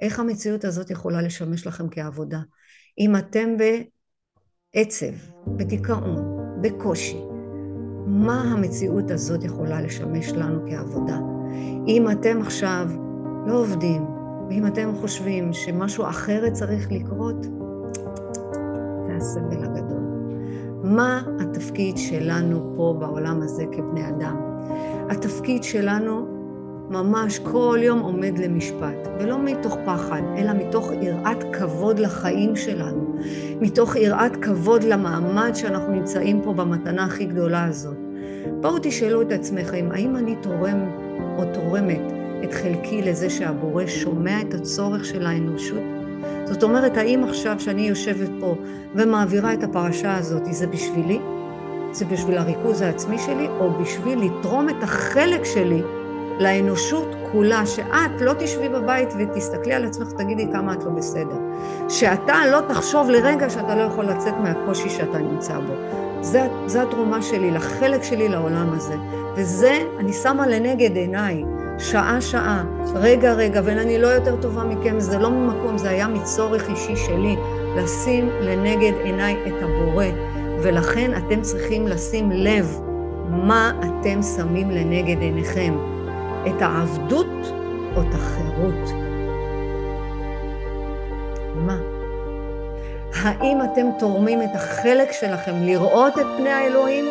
איך 0.00 0.20
המציאות 0.20 0.64
הזאת 0.64 0.90
יכולה 0.90 1.22
לשמש 1.22 1.66
לכם 1.66 1.88
כעבודה? 1.90 2.40
אם 2.98 3.16
אתם 3.16 3.48
בעצב, 3.56 5.12
בדיכאון, 5.46 6.16
בקושי, 6.62 7.20
מה 8.06 8.42
המציאות 8.42 9.10
הזאת 9.10 9.44
יכולה 9.44 9.80
לשמש 9.80 10.28
לנו 10.28 10.70
כעבודה? 10.70 11.18
אם 11.88 12.10
אתם 12.10 12.42
עכשיו 12.42 12.88
לא 13.46 13.60
עובדים, 13.60 14.02
ואם 14.48 14.66
אתם 14.66 14.92
חושבים 15.00 15.52
שמשהו 15.52 16.08
אחרת 16.08 16.52
צריך 16.52 16.92
לקרות, 16.92 17.42
זה 19.06 19.16
הסבל 19.16 19.64
הגדול. 19.64 20.15
מה 20.82 21.22
התפקיד 21.40 21.96
שלנו 21.96 22.72
פה 22.76 22.96
בעולם 22.98 23.42
הזה 23.42 23.64
כבני 23.72 24.08
אדם? 24.08 24.36
התפקיד 25.10 25.62
שלנו 25.62 26.26
ממש 26.90 27.38
כל 27.38 27.78
יום 27.82 28.00
עומד 28.00 28.38
למשפט, 28.38 29.08
ולא 29.20 29.38
מתוך 29.38 29.76
פחד, 29.86 30.22
אלא 30.36 30.52
מתוך 30.52 30.92
יראת 31.02 31.44
כבוד 31.52 31.98
לחיים 31.98 32.56
שלנו, 32.56 33.16
מתוך 33.60 33.96
יראת 33.96 34.36
כבוד 34.36 34.82
למעמד 34.82 35.50
שאנחנו 35.54 35.92
נמצאים 35.92 36.40
פה 36.42 36.52
במתנה 36.52 37.04
הכי 37.04 37.24
גדולה 37.24 37.64
הזאת. 37.64 37.96
בואו 38.60 38.78
תשאלו 38.82 39.22
את 39.22 39.32
עצמכם, 39.32 39.88
האם 39.92 40.16
אני 40.16 40.36
תורם 40.42 40.88
או 41.38 41.44
תורמת 41.54 42.12
את 42.44 42.54
חלקי 42.54 43.02
לזה 43.02 43.30
שהבורא 43.30 43.86
שומע 43.86 44.40
את 44.40 44.54
הצורך 44.54 45.04
של 45.04 45.26
האנושות? 45.26 45.95
זאת 46.44 46.62
אומרת, 46.62 46.96
האם 46.96 47.24
עכשיו 47.24 47.60
שאני 47.60 47.88
יושבת 47.88 48.30
פה 48.40 48.54
ומעבירה 48.94 49.52
את 49.52 49.62
הפרשה 49.62 50.16
הזאת, 50.16 50.42
זה 50.50 50.66
בשבילי? 50.66 51.18
זה 51.92 52.04
בשביל 52.04 52.38
הריכוז 52.38 52.80
העצמי 52.80 53.18
שלי, 53.18 53.48
או 53.60 53.70
בשביל 53.70 54.18
לתרום 54.22 54.68
את 54.68 54.82
החלק 54.82 55.44
שלי 55.44 55.82
לאנושות 56.38 57.14
כולה, 57.32 57.66
שאת 57.66 58.20
לא 58.20 58.32
תשבי 58.38 58.68
בבית 58.68 59.08
ותסתכלי 59.18 59.74
על 59.74 59.84
עצמך 59.84 60.08
ותגידי 60.12 60.46
כמה 60.52 60.74
את 60.74 60.84
לא 60.84 60.90
בסדר. 60.90 61.36
שאתה 61.88 62.34
לא 62.50 62.60
תחשוב 62.68 63.10
לרגע 63.10 63.50
שאתה 63.50 63.74
לא 63.74 63.82
יכול 63.82 64.04
לצאת 64.04 64.34
מהקושי 64.42 64.88
שאתה 64.88 65.18
נמצא 65.18 65.58
בו. 65.58 65.72
זו 66.66 66.80
התרומה 66.82 67.22
שלי, 67.22 67.50
לחלק 67.50 68.02
שלי 68.02 68.28
לעולם 68.28 68.72
הזה. 68.72 68.94
וזה, 69.36 69.78
אני 69.98 70.12
שמה 70.12 70.46
לנגד 70.46 70.96
עיניי. 70.96 71.44
שעה-שעה, 71.78 72.64
רגע-רגע, 72.94 73.60
ואני 73.64 73.98
לא 73.98 74.06
יותר 74.06 74.36
טובה 74.36 74.64
מכם, 74.64 75.00
זה 75.00 75.18
לא 75.18 75.30
ממקום, 75.30 75.78
זה 75.78 75.90
היה 75.90 76.08
מצורך 76.08 76.68
אישי 76.68 76.96
שלי, 76.96 77.36
לשים 77.76 78.30
לנגד 78.40 78.92
עיניי 79.04 79.36
את 79.46 79.62
הבורא, 79.62 80.06
ולכן 80.62 81.10
אתם 81.16 81.42
צריכים 81.42 81.88
לשים 81.88 82.30
לב 82.30 82.80
מה 83.28 83.72
אתם 83.80 84.22
שמים 84.22 84.70
לנגד 84.70 85.20
עיניכם, 85.20 85.74
את 86.46 86.62
העבדות 86.62 87.52
או 87.96 88.00
את 88.00 88.14
החירות. 88.14 88.90
מה? 91.54 91.76
האם 93.14 93.58
אתם 93.62 93.86
תורמים 93.98 94.42
את 94.42 94.54
החלק 94.54 95.12
שלכם 95.12 95.54
לראות 95.62 96.18
את 96.18 96.26
פני 96.36 96.50
האלוהים? 96.50 97.04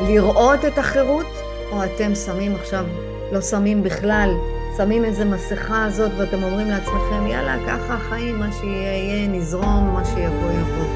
לראות 0.00 0.64
את 0.64 0.78
החירות? 0.78 1.35
או 1.72 1.84
אתם 1.84 2.14
שמים 2.14 2.54
עכשיו, 2.54 2.84
לא 3.32 3.40
שמים 3.40 3.82
בכלל, 3.82 4.34
שמים 4.76 5.04
איזה 5.04 5.24
מסכה 5.24 5.84
הזאת 5.84 6.12
ואתם 6.16 6.42
אומרים 6.42 6.66
לעצמכם, 6.66 7.26
יאללה, 7.26 7.56
ככה 7.66 7.94
החיים, 7.94 8.38
מה 8.38 8.52
שיהיה 8.52 8.96
יהיה, 8.96 9.28
נזרום, 9.28 9.90
מה 9.94 10.04
שיבוא 10.04 10.50
יבוא. 10.50 10.86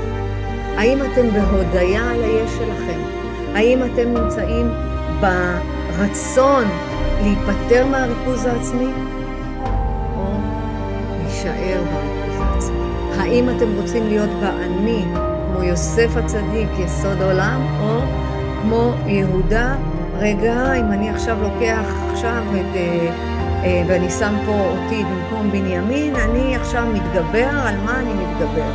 האם 0.77 0.99
אתם 1.03 1.31
בהודיה 1.31 2.11
על 2.11 2.25
היש 2.25 2.51
שלכם? 2.51 3.01
האם 3.55 3.79
אתם 3.85 4.09
נמצאים 4.15 4.71
ברצון 5.21 6.65
להיפטר 7.23 7.87
מהריכוז 7.87 8.47
העצמי? 8.47 8.93
או 10.17 10.33
להישאר 11.23 11.83
בריכוז 11.93 12.41
העצמי? 12.41 12.79
האם 13.19 13.49
אתם 13.57 13.77
רוצים 13.81 14.07
להיות 14.07 14.31
באני, 14.41 15.05
כמו 15.47 15.63
יוסף 15.63 16.17
הצדיק, 16.17 16.69
יסוד 16.79 17.23
עולם, 17.23 17.67
או 17.83 18.01
כמו 18.63 18.93
יהודה 19.07 19.77
רגע, 20.21 20.75
אם 20.75 20.93
אני 20.93 21.11
עכשיו 21.11 21.37
לוקח 21.43 21.85
עכשיו 22.13 22.43
את, 22.55 22.77
אה, 22.77 23.09
אה, 23.65 23.83
ואני 23.89 24.11
שם 24.11 24.35
פה 24.47 24.53
אותי 24.53 25.05
במקום 25.05 25.51
בנימין, 25.51 26.17
אני 26.17 26.57
עכשיו 26.57 26.87
מתגבר, 26.95 27.49
על 27.67 27.75
מה 27.85 28.01
אני 28.01 28.13
מתגבר? 28.13 28.71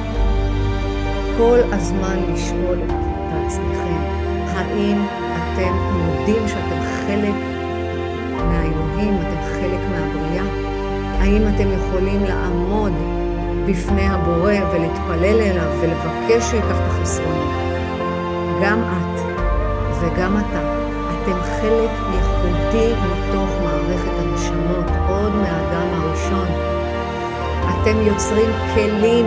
כל 1.38 1.60
הזמן 1.72 2.18
לשאול 2.34 2.78
את 2.86 3.46
עצמכם, 3.46 4.02
האם 4.56 5.06
אתם 5.36 5.74
מודים 5.74 6.48
שאתם 6.48 6.82
חלק 7.08 7.36
מהאלוהים, 8.38 9.14
אתם 9.14 9.42
חלק 9.54 9.80
מהבריאה? 9.92 10.46
האם 11.20 11.42
אתם 11.56 11.68
יכולים 11.72 12.24
לעמוד 12.24 12.94
בפני 13.66 14.08
הבורא 14.08 14.54
ולהתפלל 14.74 15.42
אליו 15.42 15.72
ולבקש 15.82 16.44
שהוא 16.44 16.56
ייקח 16.56 16.78
את 16.78 16.88
החסרונות? 16.88 17.54
גם 18.64 18.82
את 18.84 19.20
וגם 20.02 20.38
אתה 20.38 20.75
אתם 21.26 21.44
חלק 21.44 21.90
ייחודי 22.14 22.94
מתוך 22.94 23.50
מערכת 23.64 24.12
הנשמות, 24.18 24.86
עוד 25.10 25.32
מהאדם 25.36 25.88
הראשון. 25.94 26.48
אתם 27.62 28.02
יוצרים 28.02 28.50
כלים, 28.74 29.26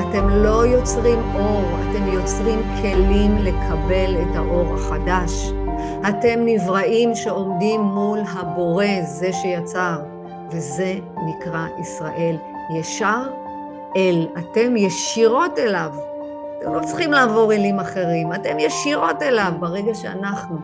אתם 0.00 0.28
לא 0.28 0.66
יוצרים 0.66 1.18
אור, 1.34 1.64
אתם 1.80 2.08
יוצרים 2.12 2.62
כלים 2.82 3.36
לקבל 3.38 4.16
את 4.22 4.36
האור 4.36 4.74
החדש. 4.74 5.52
אתם 6.08 6.40
נבראים 6.44 7.14
שעומדים 7.14 7.80
מול 7.80 8.18
הבורא, 8.32 9.02
זה 9.02 9.32
שיצר, 9.32 10.00
וזה 10.50 10.94
נקרא 11.26 11.66
ישראל. 11.80 12.36
ישר 12.78 13.22
אל, 13.96 14.28
אתם 14.38 14.76
ישירות 14.76 15.58
אליו. 15.58 15.90
אתם 16.66 16.74
לא 16.74 16.80
צריכים 16.86 17.12
לעבור 17.12 17.52
אלים 17.52 17.80
אחרים, 17.80 18.32
אתם 18.34 18.58
ישירות 18.58 19.22
אליו 19.22 19.52
ברגע 19.58 19.94
שאנחנו 19.94 20.56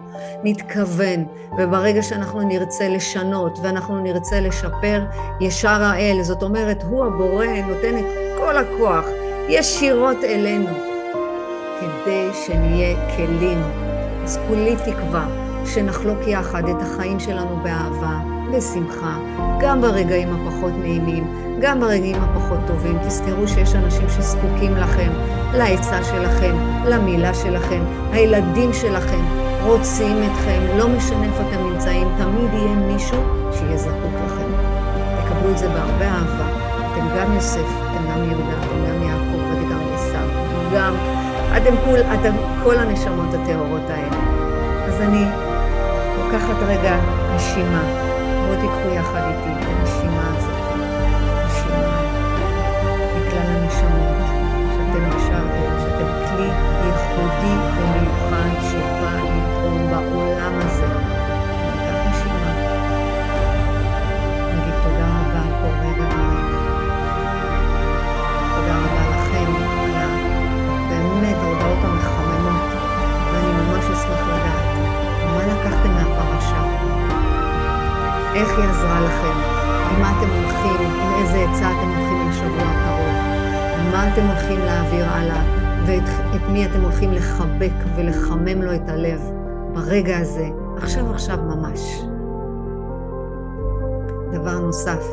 נתכוון 0.45 1.25
וברגע 1.59 2.03
שאנחנו 2.03 2.41
נרצה 2.41 2.88
לשנות 2.88 3.59
ואנחנו 3.62 4.01
נרצה 4.01 4.41
לשפר, 4.41 5.03
ישר 5.41 5.83
האל, 5.83 6.19
זאת 6.23 6.43
אומרת, 6.43 6.83
הוא 6.83 7.05
הבורא 7.05 7.47
נותן 7.47 7.99
את 7.99 8.05
כל 8.38 8.57
הכוח 8.57 9.05
ישירות 9.49 10.25
אלינו 10.25 10.71
כדי 11.81 12.29
שנהיה 12.47 13.17
כלים. 13.17 13.62
אז 14.25 14.38
כולי 14.49 14.77
תקווה 14.77 15.27
שנחלוק 15.67 16.19
יחד 16.27 16.69
את 16.69 16.83
החיים 16.83 17.21
שלנו 17.21 17.57
באהבה, 17.62 18.19
בשמחה, 18.53 19.19
גם 19.61 19.81
ברגעים 19.81 20.29
הפחות 20.33 20.73
נעימים, 20.81 21.25
גם 21.61 21.81
ברגעים 21.81 22.17
הפחות 22.23 22.59
טובים. 22.67 22.99
תזכרו 22.99 23.49
שיש 23.49 23.75
אנשים 23.75 24.09
שזקוקים 24.09 24.77
לכם, 24.77 25.11
לעצה 25.55 26.05
שלכם, 26.05 26.57
למילה 26.87 27.35
שלכם, 27.35 27.85
הילדים 28.12 28.73
שלכם 28.73 29.25
רוצים 29.65 30.17
אתכם, 30.17 30.79
לא 30.79 30.88
משנה 30.88 31.25
איפה 31.25 31.43
אתם 31.49 31.71
נמצאים, 31.73 32.09
תמיד 32.19 32.53
יהיה 32.53 32.75
מישהו 32.75 33.19
שיהיה 33.53 33.77
זקוק 33.77 34.15
לכם. 34.27 34.51
תקבלו 35.25 35.51
את 35.51 35.59
זה 35.59 35.69
בהרבה 35.69 36.05
אהבה. 36.05 36.49
אתם 36.93 37.07
גם 37.19 37.33
יוסף, 37.33 37.59
אתם 37.59 38.05
גם 38.11 38.25
יהודה, 38.31 38.59
אתם 38.61 38.87
גם 38.88 39.03
יעקב, 39.03 39.51
ואתם 39.51 39.71
גם 39.71 39.81
עשיו, 39.95 40.25
אתם 40.25 40.77
גם... 40.77 40.95
אתם 41.57 41.75
כל, 41.85 41.99
אתם 42.01 42.33
כל 42.62 42.79
הנשמות 42.79 43.35
הטהורות 43.35 43.91
האלה. 43.91 44.17
אז 44.87 45.01
אני 45.01 45.25
לוקחת 46.19 46.57
רגע 46.67 46.97
נשימה. 47.35 48.12
בואו 48.53 48.61
תיקחו 48.62 48.95
יחד 48.95 49.23
איתי 49.29 49.51
את 49.53 49.67
הנשימה 49.69 50.37
הזאת. 50.37 50.77
נשימה 51.47 52.01
מכלל 53.17 53.47
הנשמות 53.47 54.27
שאתם 54.73 55.09
ישרתם, 55.09 55.79
שאתם 55.79 56.07
כלי 56.29 56.49
ייחודי 56.85 57.55
ומיוחד 57.77 58.51
שבא 58.71 59.17
לתרום 59.17 59.91
בעולם 59.91 60.59
הזה. 60.59 61.02
ולחמם 87.96 88.62
לו 88.62 88.74
את 88.74 88.88
הלב 88.88 89.20
ברגע 89.74 90.18
הזה, 90.18 90.48
עכשיו 90.76 91.11
עכשיו 91.11 91.37
ממש. 91.37 91.81
דבר 94.33 94.59
נוסף, 94.59 95.05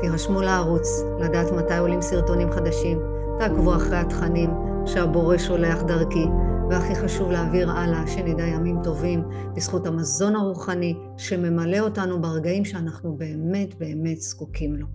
תירשמו 0.00 0.42
לערוץ, 0.42 0.88
לדעת 1.20 1.52
מתי 1.52 1.78
עולים 1.78 2.02
סרטונים 2.02 2.52
חדשים, 2.52 2.98
תעקבו 3.38 3.76
אחרי 3.76 3.96
התכנים 3.96 4.50
שהבורא 4.86 5.38
שולח 5.38 5.82
דרכי, 5.82 6.24
והכי 6.70 6.94
חשוב 6.94 7.30
להעביר 7.30 7.70
הלאה, 7.70 8.06
שנדע 8.06 8.46
ימים 8.46 8.78
טובים 8.82 9.24
בזכות 9.56 9.86
המזון 9.86 10.36
הרוחני 10.36 10.96
שממלא 11.16 11.78
אותנו 11.78 12.22
ברגעים 12.22 12.64
שאנחנו 12.64 13.16
באמת 13.16 13.74
באמת 13.78 14.20
זקוקים 14.20 14.76
לו. 14.76 14.86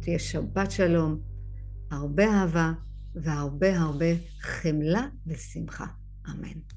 תהיה 0.00 0.18
שבת 0.18 0.70
שלום, 0.70 1.18
הרבה 1.90 2.24
אהבה 2.24 2.72
והרבה 3.14 3.78
הרבה 3.78 4.06
חמלה 4.40 5.06
ושמחה. 5.26 5.86
אמן. 6.30 6.75